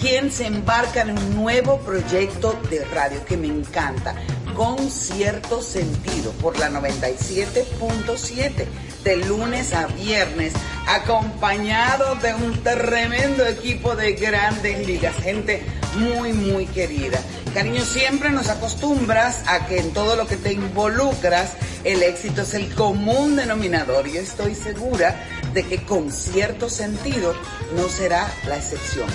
[0.00, 4.14] quien se embarca en un nuevo proyecto de radio que me encanta,
[4.54, 8.66] con cierto sentido, por la 97.7,
[9.04, 10.52] de lunes a viernes,
[10.88, 15.62] acompañado de un tremendo equipo de grandes ligas, gente
[15.96, 17.18] muy, muy querida.
[17.54, 21.52] Cariño, siempre nos acostumbras a que en todo lo que te involucras,
[21.84, 25.14] el éxito es el común denominador y estoy segura
[25.54, 27.34] de que con cierto sentido
[27.74, 29.08] no será la excepción.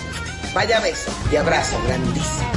[0.53, 2.52] Vaya beso y abrazo grandísimo.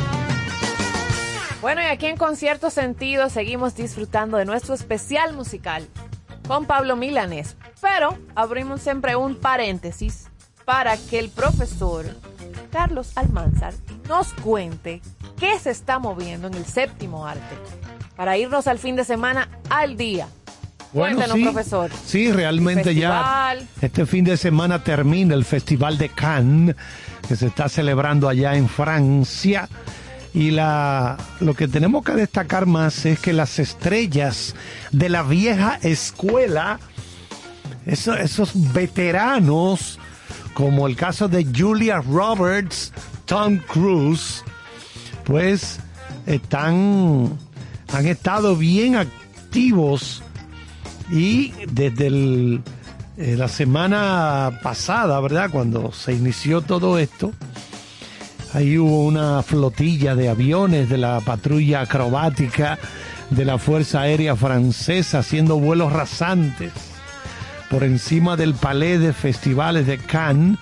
[1.60, 5.88] Bueno, y aquí en Concierto Sentido seguimos disfrutando de nuestro especial musical.
[6.46, 7.56] con Pablo Milanés.
[7.80, 10.28] Pero abrimos siempre un paréntesis
[10.64, 12.06] para que el profesor
[12.70, 13.74] Carlos Almanzar
[14.08, 15.00] nos cuente
[15.38, 17.56] qué se está moviendo en el séptimo arte
[18.16, 20.28] para irnos al fin de semana al día.
[20.92, 21.90] Bueno, Cuéntenos, sí, profesor.
[22.06, 26.76] Sí, realmente ya este fin de semana termina el Festival de Cannes
[27.26, 29.68] que se está celebrando allá en Francia.
[30.32, 34.54] Y la, lo que tenemos que destacar más es que las estrellas
[34.90, 36.80] de la vieja escuela,
[37.86, 39.98] esos, esos veteranos,
[40.52, 42.92] como el caso de Julia Roberts,
[43.24, 44.42] Tom Cruise,
[45.24, 45.80] pues
[46.26, 47.38] están,
[47.92, 50.22] han estado bien activos
[51.10, 52.60] y desde
[53.16, 55.50] eh, la semana pasada, ¿verdad?
[55.50, 57.32] Cuando se inició todo esto,
[58.52, 62.78] ahí hubo una flotilla de aviones de la patrulla acrobática
[63.30, 66.72] de la Fuerza Aérea Francesa haciendo vuelos rasantes
[67.70, 70.58] por encima del Palais de Festivales de Cannes,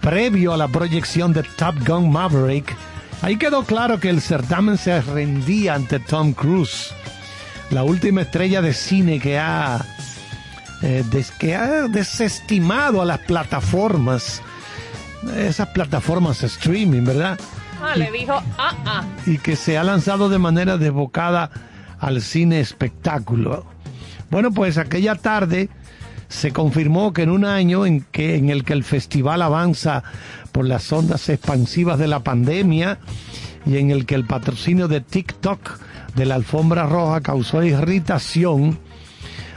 [0.00, 2.74] previo a la proyección de Top Gun Maverick.
[3.22, 6.94] Ahí quedó claro que el certamen se rendía ante Tom Cruise,
[7.70, 9.84] la última estrella de cine que ha
[10.82, 11.04] eh,
[11.38, 14.40] que ha desestimado a las plataformas,
[15.36, 17.38] esas plataformas streaming, ¿verdad?
[17.82, 19.04] Ah, le dijo, ah, ah.
[19.26, 21.50] Y que se ha lanzado de manera desbocada
[21.98, 23.66] al cine espectáculo.
[24.30, 25.68] Bueno, pues aquella tarde
[26.30, 30.04] se confirmó que en un año en, que, en el que el festival avanza
[30.52, 32.98] por las ondas expansivas de la pandemia
[33.66, 35.78] y en el que el patrocinio de TikTok
[36.14, 38.78] de la alfombra roja causó irritación,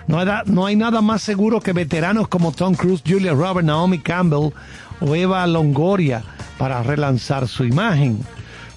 [0.08, 4.52] no, hay nada más seguro que veteranos como Tom Cruise, Julia Roberts, Naomi Campbell
[5.00, 6.24] o Eva Longoria
[6.58, 8.20] para relanzar su imagen.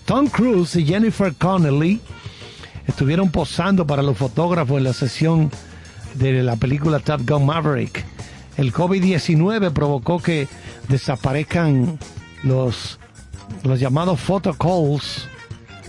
[0.05, 2.01] Tom Cruise y Jennifer Connelly
[2.87, 5.51] estuvieron posando para los fotógrafos en la sesión
[6.19, 8.05] de la película Top Gun Maverick.
[8.57, 10.49] El COVID-19 provocó que
[10.89, 11.99] desaparezcan
[12.43, 12.99] los,
[13.63, 15.29] los llamados photocalls,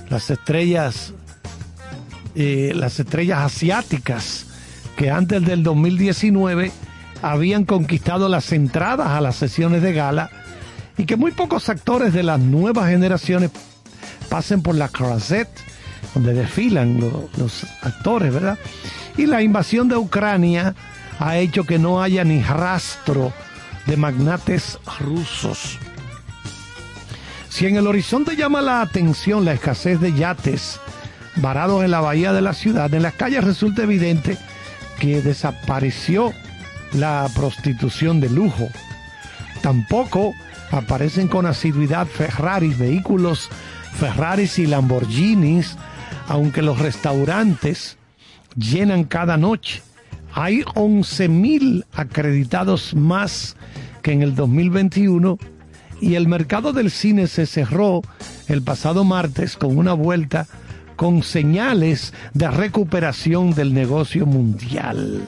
[0.10, 1.14] las estrellas,
[2.36, 4.48] eh, las estrellas asiáticas
[4.96, 6.72] que antes del 2019
[7.22, 10.30] habían conquistado las entradas a las sesiones de gala
[10.98, 13.52] y que muy pocos actores de las nuevas generaciones
[14.30, 15.48] pasen por la Crozet,
[16.14, 17.00] donde desfilan
[17.38, 18.58] los, actores, ¿verdad?
[19.18, 20.76] Y la invasión de Ucrania
[21.20, 23.34] ha hecho que no haya ni rastro
[23.88, 25.80] de magnates rusos.
[27.50, 30.80] Si en el horizonte llama la atención la escasez de yates
[31.38, 34.38] varados en la bahía de la ciudad, en las calles resulta evidente
[35.00, 36.34] que desapareció
[36.94, 38.70] la prostitución de lujo.
[39.62, 40.34] Tampoco
[40.72, 43.50] aparecen con asiduidad Ferraris, vehículos
[44.00, 45.78] Ferraris y Lamborghinis,
[46.28, 47.98] aunque los restaurantes
[48.58, 49.82] llenan cada noche.
[50.34, 53.56] Hay 11.000 acreditados más
[54.02, 55.38] que en el 2021
[56.02, 58.02] y el mercado del cine se cerró
[58.48, 60.48] el pasado martes con una vuelta
[60.96, 65.28] con señales de recuperación del negocio mundial.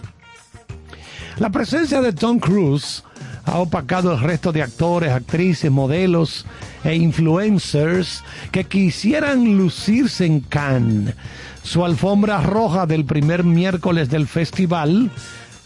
[1.37, 3.03] La presencia de Tom Cruise
[3.45, 6.45] ha opacado el resto de actores, actrices, modelos
[6.83, 11.15] e influencers que quisieran lucirse en Cannes.
[11.63, 15.11] Su alfombra roja del primer miércoles del festival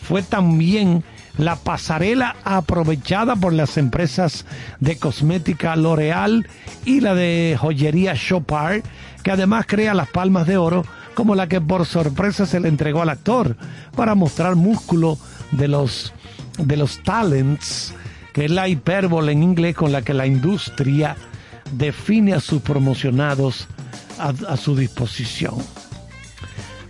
[0.02, 1.04] fue también
[1.38, 4.46] la pasarela aprovechada por las empresas
[4.80, 6.48] de cosmética L'Oreal
[6.86, 8.84] y la de joyería Chopard
[9.24, 13.02] que además crea las palmas de oro como la que por sorpresa se le entregó
[13.02, 13.56] al actor
[13.96, 15.18] para mostrar músculo
[15.52, 16.14] de los,
[16.58, 17.94] de los talents,
[18.34, 21.16] que es la hipérbole en inglés con la que la industria
[21.72, 23.68] define a sus promocionados
[24.20, 25.56] a, su disposición.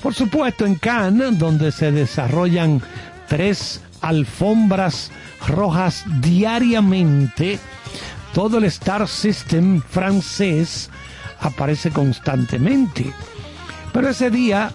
[0.03, 2.81] Por supuesto, en Cannes, donde se desarrollan
[3.29, 5.11] tres alfombras
[5.47, 7.57] rojas diariamente,
[8.33, 10.89] todo el Star System francés
[11.39, 13.13] aparece constantemente.
[13.93, 14.73] Pero ese día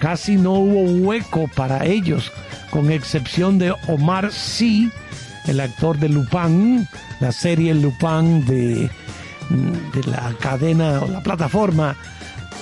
[0.00, 2.32] casi no hubo hueco para ellos,
[2.70, 4.90] con excepción de Omar Sy,
[5.46, 6.88] el actor de Lupin,
[7.20, 8.90] la serie Lupin de,
[9.94, 11.96] de la cadena o la plataforma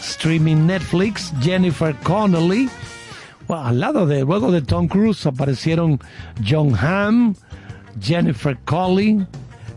[0.01, 2.69] streaming Netflix, Jennifer Connelly.
[3.49, 6.01] al lado de, luego de Tom Cruise aparecieron
[6.47, 7.35] John Hamm,
[8.01, 9.27] Jennifer Collin,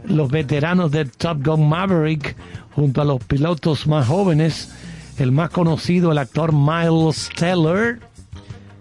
[0.05, 2.35] los veteranos de Top Gun Maverick,
[2.75, 4.71] junto a los pilotos más jóvenes,
[5.17, 7.99] el más conocido, el actor Miles Teller,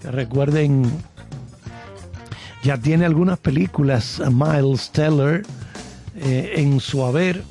[0.02, 0.90] recuerden,
[2.62, 5.44] ya tiene algunas películas, Miles Teller,
[6.16, 7.42] eh, en su haber,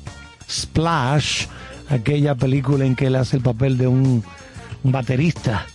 [0.48, 1.46] Splash,
[1.88, 4.24] aquella película en que él hace el papel de un,
[4.84, 5.66] baterista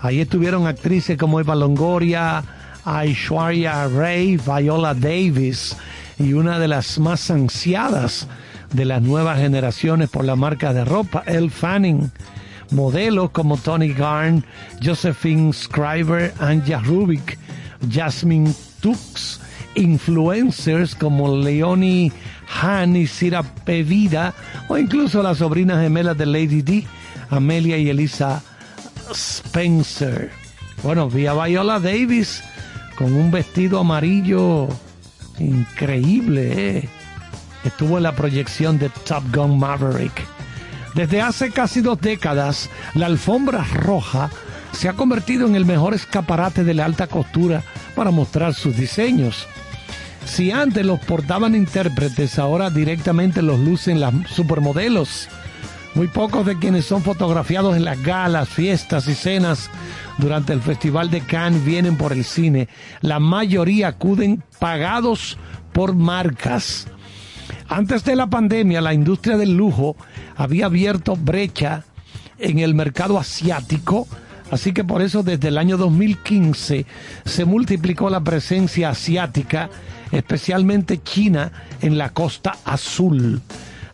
[0.00, 2.44] Ahí estuvieron actrices como Eva Longoria,
[2.84, 5.76] Aishwarya Ray, Viola Davis
[6.18, 8.28] y una de las más ansiadas
[8.72, 12.10] de las nuevas generaciones por la marca de ropa, Elle Fanning.
[12.70, 14.44] Modelos como Tony Garn,
[14.82, 17.38] Josephine Scriber, Anja Rubik,
[17.90, 19.40] Jasmine Tux,
[19.74, 22.12] influencers como Leonie
[22.62, 24.34] Han y Cira Pevida,
[24.68, 26.86] o incluso las sobrinas gemelas de Lady D,
[27.30, 28.42] Amelia y Elisa
[29.10, 30.30] Spencer.
[30.82, 32.42] Bueno, vi a Viola Davis
[32.96, 34.68] con un vestido amarillo
[35.38, 36.78] increíble.
[36.78, 36.88] ¿eh?
[37.64, 40.26] Estuvo en la proyección de Top Gun Maverick.
[40.94, 44.30] Desde hace casi dos décadas, la alfombra roja
[44.72, 47.62] se ha convertido en el mejor escaparate de la alta costura
[47.94, 49.46] para mostrar sus diseños.
[50.24, 55.28] Si antes los portaban intérpretes, ahora directamente los lucen las supermodelos.
[55.94, 59.70] Muy pocos de quienes son fotografiados en las galas, fiestas y cenas
[60.18, 62.68] durante el Festival de Cannes vienen por el cine.
[63.00, 65.38] La mayoría acuden pagados
[65.72, 66.88] por marcas.
[67.68, 69.96] Antes de la pandemia, la industria del lujo
[70.36, 71.84] había abierto brecha
[72.38, 74.08] en el mercado asiático,
[74.50, 76.86] así que por eso desde el año 2015
[77.24, 79.70] se multiplicó la presencia asiática,
[80.12, 83.42] especialmente China, en la costa azul.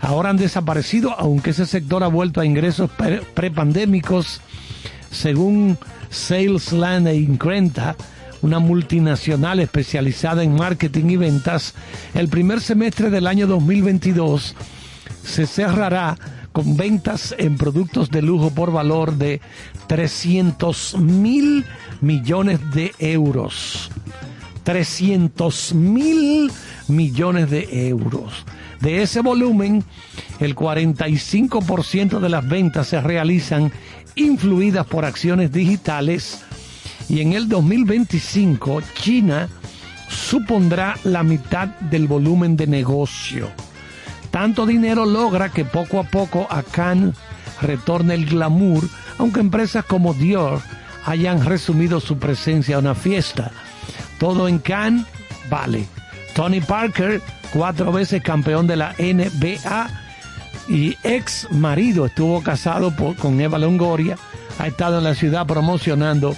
[0.00, 2.90] Ahora han desaparecido, aunque ese sector ha vuelto a ingresos
[3.34, 4.40] prepandémicos,
[5.10, 5.76] según
[6.08, 7.28] Salesland e
[8.42, 11.74] una multinacional especializada en marketing y ventas,
[12.14, 14.56] el primer semestre del año 2022
[15.22, 16.16] se cerrará
[16.52, 19.40] con ventas en productos de lujo por valor de
[19.90, 21.64] 300 mil
[22.00, 23.90] millones de euros.
[24.62, 26.52] 300 mil
[26.86, 28.46] millones de euros.
[28.80, 29.82] De ese volumen,
[30.38, 33.72] el 45% de las ventas se realizan
[34.14, 36.44] influidas por acciones digitales
[37.08, 39.48] y en el 2025 China
[40.08, 43.48] supondrá la mitad del volumen de negocio.
[44.30, 47.16] Tanto dinero logra que poco a poco a Cannes
[47.60, 48.84] retorne el glamour,
[49.20, 50.60] aunque empresas como Dior
[51.04, 53.50] hayan resumido su presencia a una fiesta.
[54.18, 55.04] Todo en Cannes
[55.50, 55.86] vale.
[56.34, 57.20] Tony Parker
[57.52, 59.90] cuatro veces campeón de la NBA
[60.68, 64.16] y ex marido, estuvo casado con Eva Longoria,
[64.58, 66.34] ha estado en la ciudad promocionando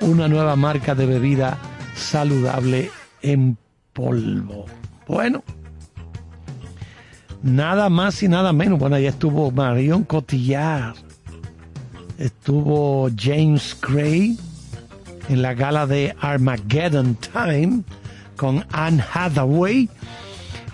[0.00, 1.58] una nueva marca de bebida
[1.94, 2.90] saludable
[3.22, 3.56] en
[3.92, 4.66] polvo.
[5.06, 5.44] Bueno,
[7.42, 8.80] nada más y nada menos.
[8.80, 10.96] Bueno, ya estuvo Marion Cotillard,
[12.18, 14.38] estuvo James Gray
[15.28, 17.82] en la gala de Armageddon Time
[18.36, 19.88] con Anne Hathaway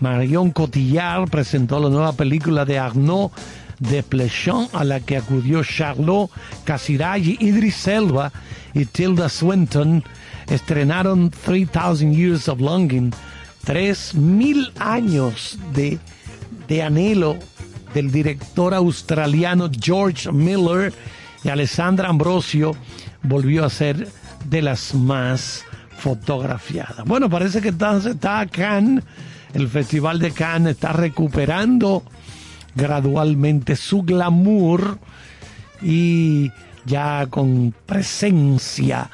[0.03, 3.31] Marion Cotillard presentó la nueva película de Arnaud
[3.79, 6.29] de Plechon a la que acudió Charlot
[6.65, 8.33] Casiraghi, Idris Elba
[8.75, 10.03] y Tilda Swinton.
[10.49, 13.13] Estrenaron 3000 Years of Longing,
[13.65, 16.01] 3000 años de,
[16.67, 17.37] de anhelo
[17.95, 20.93] del director australiano George Miller
[21.45, 22.77] y Alessandra Ambrosio
[23.23, 24.09] volvió a ser
[24.45, 25.65] de las más
[25.99, 27.05] fotografiadas.
[27.07, 29.03] Bueno, parece que está, en
[29.55, 32.03] el Festival de Cannes está recuperando
[32.75, 34.99] gradualmente su glamour
[35.81, 36.51] y
[36.85, 39.11] ya con presencia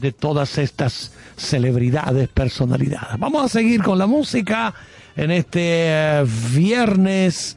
[0.00, 3.18] de todas estas celebridades, personalidades.
[3.18, 4.74] Vamos a seguir con la música
[5.16, 7.56] en este eh, viernes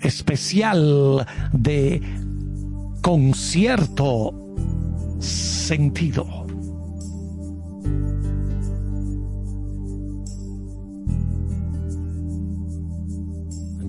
[0.00, 2.02] especial de
[3.02, 4.32] concierto
[5.18, 6.24] sentido.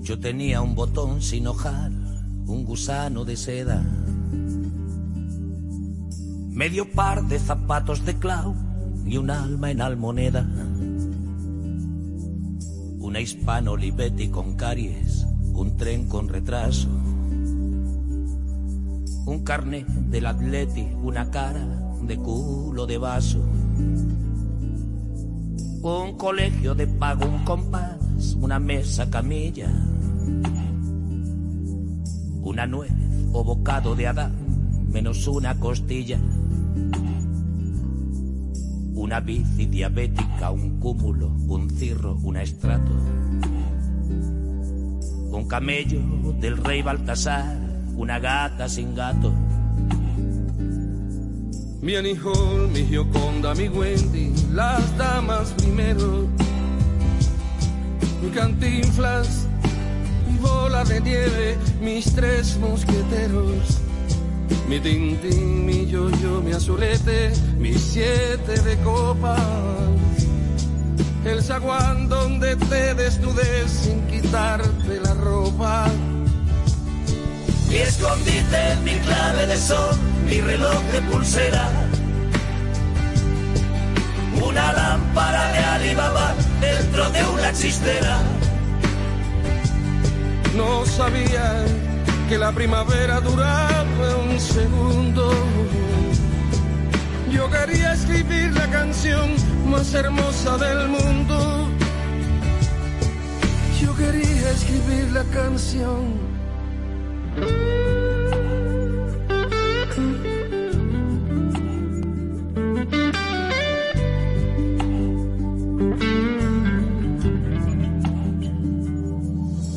[0.02, 1.92] Yo tenía un botón sin hojar,
[2.46, 3.82] un gusano de seda,
[6.50, 8.56] medio par de zapatos de clau
[9.06, 10.44] y un alma en almoneda.
[12.98, 16.88] Una hispano Olivetti con caries, un tren con retraso,
[19.26, 21.66] un carnet del atleti, una cara
[22.02, 23.40] de culo de vaso,
[25.82, 29.70] un colegio de pago, un compás, una mesa camilla
[32.44, 32.92] una nuez
[33.32, 34.32] o bocado de Adán,
[34.92, 36.20] menos una costilla.
[38.94, 42.92] Una bici diabética, un cúmulo, un cirro, un estrato.
[45.30, 46.00] Un camello
[46.38, 47.58] del rey Baltasar,
[47.96, 49.32] una gata sin gato.
[51.80, 52.18] Mi Annie
[52.72, 56.28] mi Gioconda, mi Wendy, las damas primero.
[58.22, 59.48] Mi cantinflas
[60.44, 63.80] bola de nieve, mis tres mosqueteros,
[64.68, 69.40] mi tintín, mi yo-yo, mi azulete, mi siete de copas.
[71.24, 75.90] El zaguán donde te desnudes sin quitarte la ropa.
[77.74, 81.68] Mi escondite, mi clave de sol, mi reloj de pulsera.
[84.40, 88.20] Una lámpara de Alibaba dentro de una chistera.
[90.54, 91.66] No sabía
[92.28, 95.32] que la primavera duraba un segundo.
[97.32, 99.30] Yo quería escribir la canción
[99.66, 101.68] más hermosa del mundo.
[103.82, 106.33] Yo quería escribir la canción.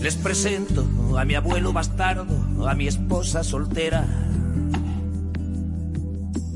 [0.01, 2.25] Les presento a mi abuelo bastardo,
[2.67, 4.07] a mi esposa soltera,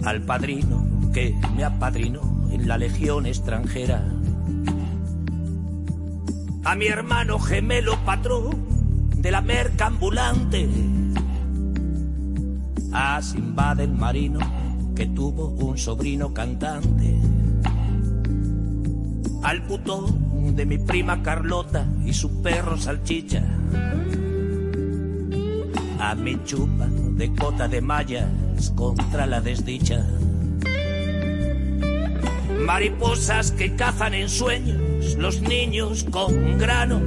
[0.05, 4.05] al padrino que me apadrinó en la legión extranjera,
[6.63, 8.70] a mi hermano gemelo patrón
[9.21, 10.67] de la merca ambulante,
[12.91, 14.39] a Simba del marino
[14.95, 17.19] que tuvo un sobrino cantante,
[19.43, 23.43] al putón de mi prima Carlota y su perro salchicha
[25.99, 28.27] a mi chupa de cota de mallas
[28.75, 30.03] contra la desdicha.
[32.65, 37.01] Mariposas que cazan en sueños los niños con grano.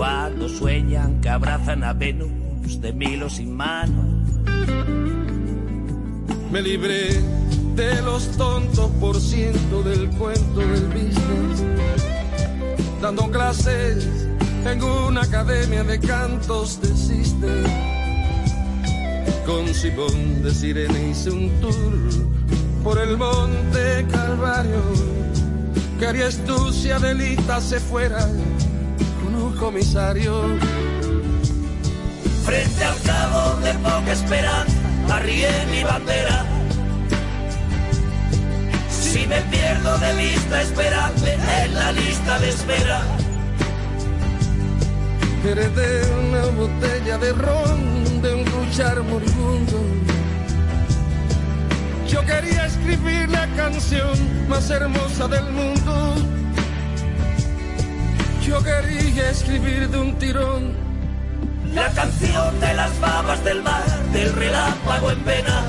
[0.00, 4.06] Cuando sueñan que abrazan a Venus de milos sin manos.
[6.50, 7.20] Me libré
[7.76, 11.62] de los tontos por ciento del cuento del business.
[13.02, 14.26] Dando clases
[14.64, 17.66] en una academia de cantos de Sister.
[19.44, 21.74] Con Simón de Sirene hice un tour
[22.82, 24.82] por el monte Calvario.
[25.98, 28.26] Que harías tú si Adelita se fuera
[29.60, 30.58] comisario?
[32.44, 34.78] Frente al cabo de poca esperanza,
[35.08, 36.44] arrié mi bandera.
[38.90, 41.34] Si me pierdo de vista, esperadme
[41.64, 43.02] en la lista de espera
[45.44, 49.80] heredé una botella de ron de un cuchar moribundo.
[52.06, 54.18] Yo quería escribir la canción
[54.48, 56.39] más hermosa del mundo.
[58.50, 60.72] Yo quería escribir de un tirón
[61.72, 65.62] la canción de las babas del mar, del relámpago en pena,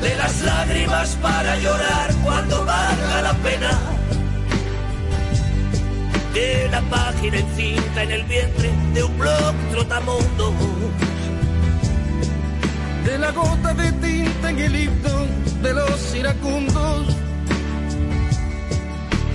[0.00, 3.78] de las lágrimas para llorar cuando valga la pena
[6.32, 10.54] de la página encinta en el vientre de un blog trotamundo.
[13.04, 15.26] De la gota de tinta en el himno
[15.60, 17.23] de los iracundos.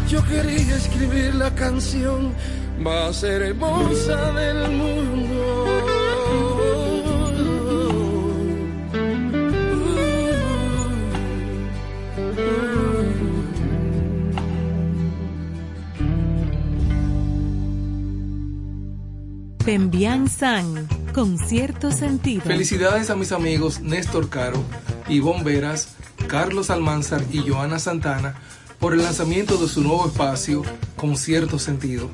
[0.10, 2.34] Yo quería escribir la canción
[2.80, 5.66] más hermosa del mundo.
[19.64, 22.42] Pembian San, con cierto sentido.
[22.42, 24.64] Felicidades a mis amigos Néstor Caro,
[25.08, 25.90] Ivonne Veras,
[26.28, 28.34] Carlos Almanzar y Joana Santana
[28.80, 30.64] por el lanzamiento de su nuevo espacio,
[30.96, 32.10] Con cierto sentido.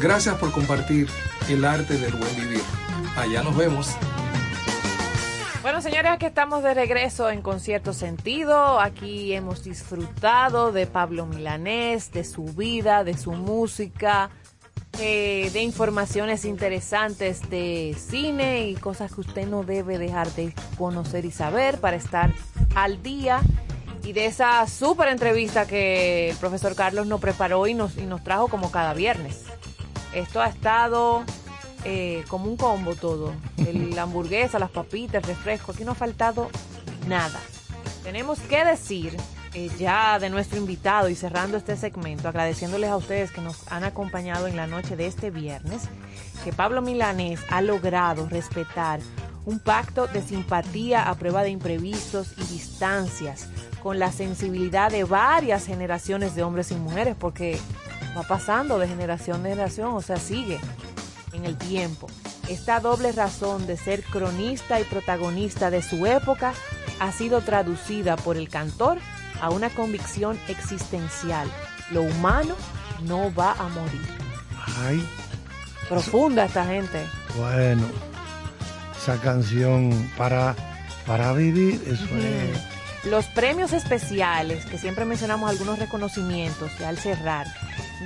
[0.00, 1.08] Gracias por compartir
[1.48, 2.62] el arte del buen vivir.
[3.16, 3.96] Allá nos vemos.
[5.62, 8.80] Bueno, señores, aquí estamos de regreso en Concierto Sentido.
[8.80, 14.30] Aquí hemos disfrutado de Pablo Milanés, de su vida, de su música,
[14.98, 21.24] eh, de informaciones interesantes de cine y cosas que usted no debe dejar de conocer
[21.24, 22.32] y saber para estar
[22.74, 23.40] al día.
[24.08, 28.24] Y de esa súper entrevista que el profesor Carlos nos preparó y nos, y nos
[28.24, 29.42] trajo como cada viernes.
[30.14, 31.24] Esto ha estado
[31.84, 33.34] eh, como un combo todo.
[33.58, 35.72] la hamburguesa, las papitas, el refresco.
[35.72, 36.48] Aquí no ha faltado
[37.06, 37.38] nada.
[38.02, 39.14] Tenemos que decir
[39.52, 43.84] eh, ya de nuestro invitado y cerrando este segmento, agradeciéndoles a ustedes que nos han
[43.84, 45.82] acompañado en la noche de este viernes,
[46.44, 49.00] que Pablo Milanés ha logrado respetar
[49.44, 53.48] un pacto de simpatía a prueba de imprevistos y distancias
[53.82, 57.58] con la sensibilidad de varias generaciones de hombres y mujeres, porque
[58.16, 60.58] va pasando de generación en generación, o sea, sigue
[61.32, 62.08] en el tiempo.
[62.48, 66.54] Esta doble razón de ser cronista y protagonista de su época
[66.98, 68.98] ha sido traducida por el cantor
[69.40, 71.48] a una convicción existencial.
[71.90, 72.54] Lo humano
[73.06, 74.00] no va a morir.
[74.86, 75.06] Ay.
[75.88, 77.02] Profunda esta gente.
[77.36, 77.86] Bueno.
[78.96, 80.54] esa canción para,
[81.06, 82.77] para vivir, eso es.
[83.10, 87.46] Los premios especiales, que siempre mencionamos algunos reconocimientos, ya al cerrar,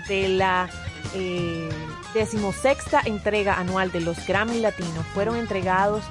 [0.06, 0.70] de la
[1.14, 1.68] eh,
[2.14, 6.04] decimosexta entrega anual de los Grammy Latinos, fueron entregados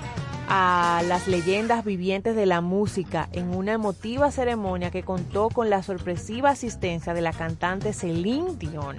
[0.49, 5.83] a las leyendas vivientes de la música en una emotiva ceremonia que contó con la
[5.83, 8.97] sorpresiva asistencia de la cantante Celine Dion.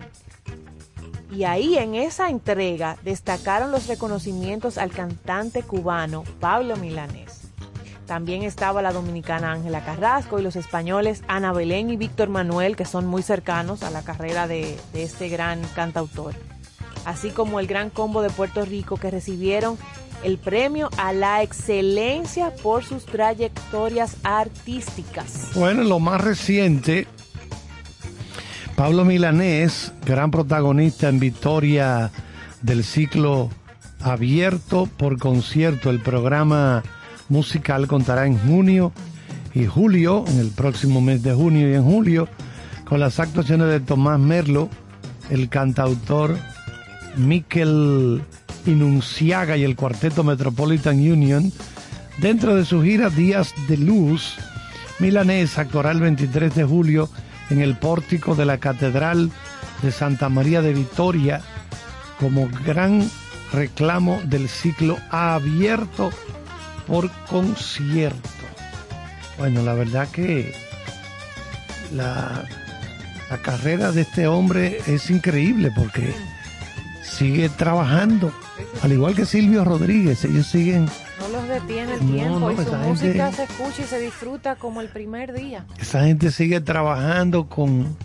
[1.31, 7.42] Y ahí en esa entrega destacaron los reconocimientos al cantante cubano Pablo Milanés.
[8.07, 12.85] También estaba la dominicana Ángela Carrasco y los españoles Ana Belén y Víctor Manuel, que
[12.85, 16.35] son muy cercanos a la carrera de, este gran cantautor.
[17.05, 19.77] Así como el gran combo de Puerto Rico que recibieron
[20.23, 25.51] el premio a la excelencia por sus trayectorias artísticas.
[25.55, 27.09] Bueno, lo más reciente,
[28.77, 32.11] Pablo Milanés, gran protagonista en Victoria
[32.63, 33.51] del ciclo
[34.01, 35.91] abierto por concierto.
[35.91, 36.83] El programa
[37.33, 38.93] musical contará en junio
[39.55, 42.29] y julio, en el próximo mes de junio y en julio,
[42.85, 44.69] con las actuaciones de Tomás Merlo,
[45.31, 46.37] el cantautor
[47.17, 48.23] Miquel
[48.67, 51.51] Inunciaga y el Cuarteto Metropolitan Union.
[52.19, 54.37] Dentro de su gira Días de Luz,
[54.99, 57.09] Milanés actuará el 23 de julio
[57.49, 59.31] en el pórtico de la Catedral
[59.83, 61.41] de Santa María de Vitoria
[62.21, 63.03] como gran
[63.53, 66.11] reclamo del ciclo abierto
[66.93, 68.21] por concierto.
[69.39, 70.53] Bueno, la verdad que
[71.91, 72.45] la,
[73.31, 76.13] la carrera de este hombre es increíble porque
[77.03, 78.31] sigue trabajando
[78.83, 80.85] al igual que Silvio Rodríguez, ellos siguen...
[81.19, 84.91] No los detiene el tiempo y su música se escucha y se disfruta como el
[84.91, 85.65] primer día.
[85.79, 87.97] Esa gente sigue trabajando con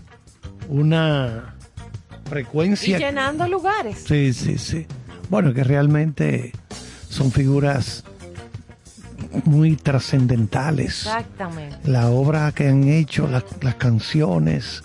[0.70, 1.56] una
[2.30, 2.98] frecuencia...
[2.98, 4.06] Y llenando lugares.
[4.08, 4.88] Sí, sí, sí.
[5.30, 6.54] Bueno, que realmente
[7.10, 8.06] son figuras
[9.46, 11.06] muy trascendentales.
[11.06, 11.78] Exactamente.
[11.84, 14.84] La obra que han hecho, las canciones,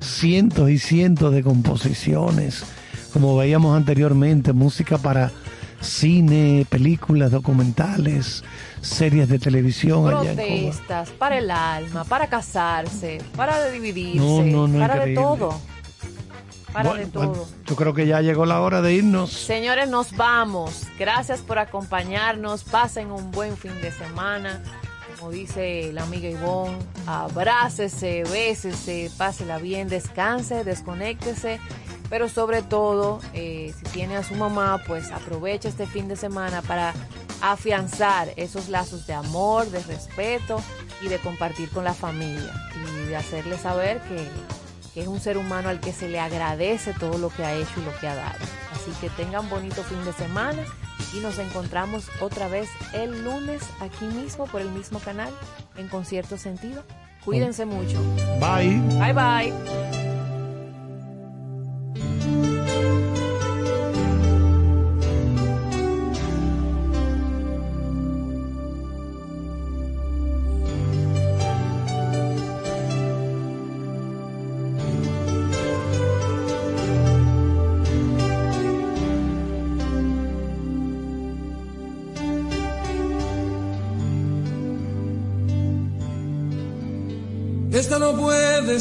[0.00, 2.64] cientos y cientos de composiciones
[3.12, 5.30] como veíamos anteriormente, música para
[5.80, 8.42] cine, películas, documentales,
[8.80, 10.06] series de televisión.
[10.06, 15.60] Protestas, para el alma, para casarse, para dividirse, para de todo.
[16.72, 17.46] Para de todo.
[17.66, 19.30] yo creo que ya llegó la hora de irnos.
[19.30, 20.84] Señores, nos vamos.
[20.98, 22.64] Gracias por acompañarnos.
[22.64, 24.62] Pasen un buen fin de semana.
[25.18, 31.60] Como dice la amiga Ivonne, abrácese, bésese, pásela bien, descanse, desconéctese
[32.12, 36.60] pero sobre todo, eh, si tiene a su mamá, pues aprovecha este fin de semana
[36.60, 36.92] para
[37.40, 40.62] afianzar esos lazos de amor, de respeto
[41.00, 44.28] y de compartir con la familia y de hacerle saber que,
[44.94, 47.80] que es un ser humano al que se le agradece todo lo que ha hecho
[47.80, 48.38] y lo que ha dado.
[48.72, 50.62] Así que tengan bonito fin de semana
[51.14, 55.32] y nos encontramos otra vez el lunes aquí mismo por el mismo canal
[55.76, 56.82] en Concierto Sentido.
[57.24, 58.00] Cuídense mucho.
[58.40, 58.80] Bye.
[58.98, 60.11] Bye bye.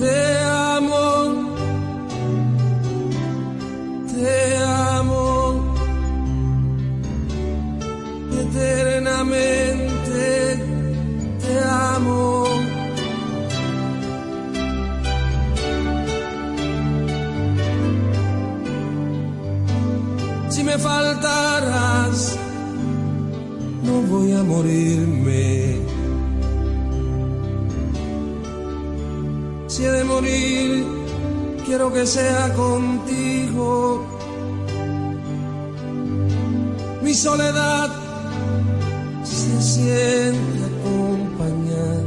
[0.00, 1.56] Te amo,
[4.10, 5.74] te amo,
[8.44, 10.22] eternamente
[11.42, 12.46] te amo.
[20.48, 22.38] Si me faltaras,
[23.84, 25.69] no voy a morirme.
[31.66, 34.06] Quiero que sea contigo.
[37.02, 37.90] Mi soledad
[39.24, 42.02] se siente acompañada.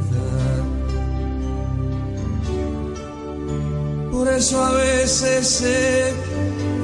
[4.11, 6.13] Por eso a veces sé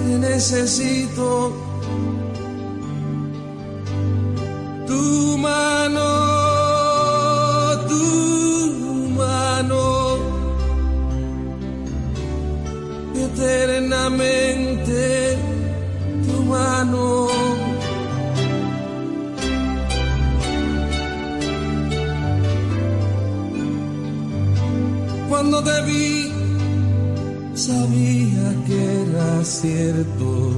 [0.08, 1.69] que necesito
[16.26, 17.28] tu mano.
[25.30, 26.32] Cuando te vi,
[27.54, 30.54] sabía que era cierto.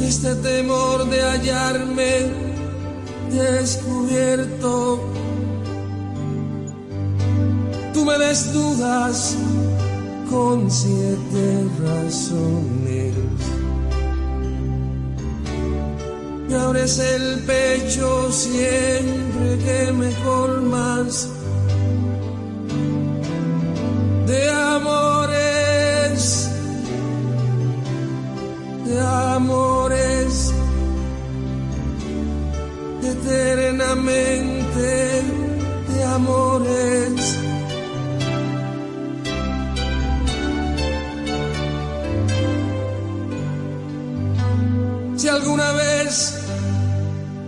[0.00, 2.10] Este temor de hallarme
[3.30, 5.00] descubierto,
[7.94, 9.36] tú me desnudas
[10.30, 13.14] con siete razones.
[16.48, 21.28] Me abres el pecho siempre que me colmas
[24.26, 26.50] de amores,
[28.86, 30.52] de amores,
[33.02, 35.22] eternamente
[35.88, 37.39] de amores.
[45.30, 46.34] Alguna vez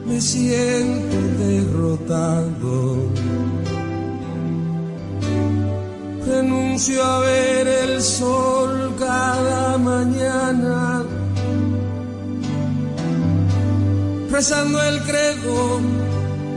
[0.06, 3.08] me siento derrotado,
[6.26, 11.04] renuncio a ver el sol cada mañana,
[14.30, 15.80] rezando el credo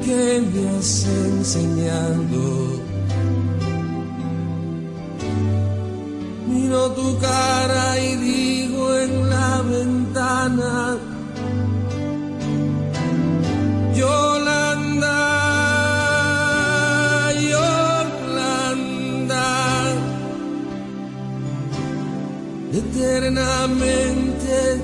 [0.03, 2.85] que me has enseñado.
[6.47, 10.97] Miro tu cara y digo en la ventana,
[23.15, 24.81] eternamente,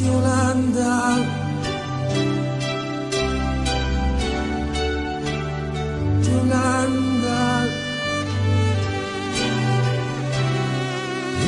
[0.00, 0.94] Yolanda.
[6.22, 7.42] Yolanda,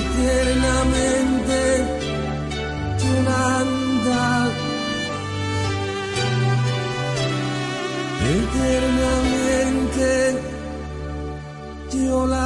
[0.01, 1.63] eternamente,
[3.05, 4.25] Yolanda.
[8.35, 10.11] eternamente
[11.93, 12.46] Yolanda.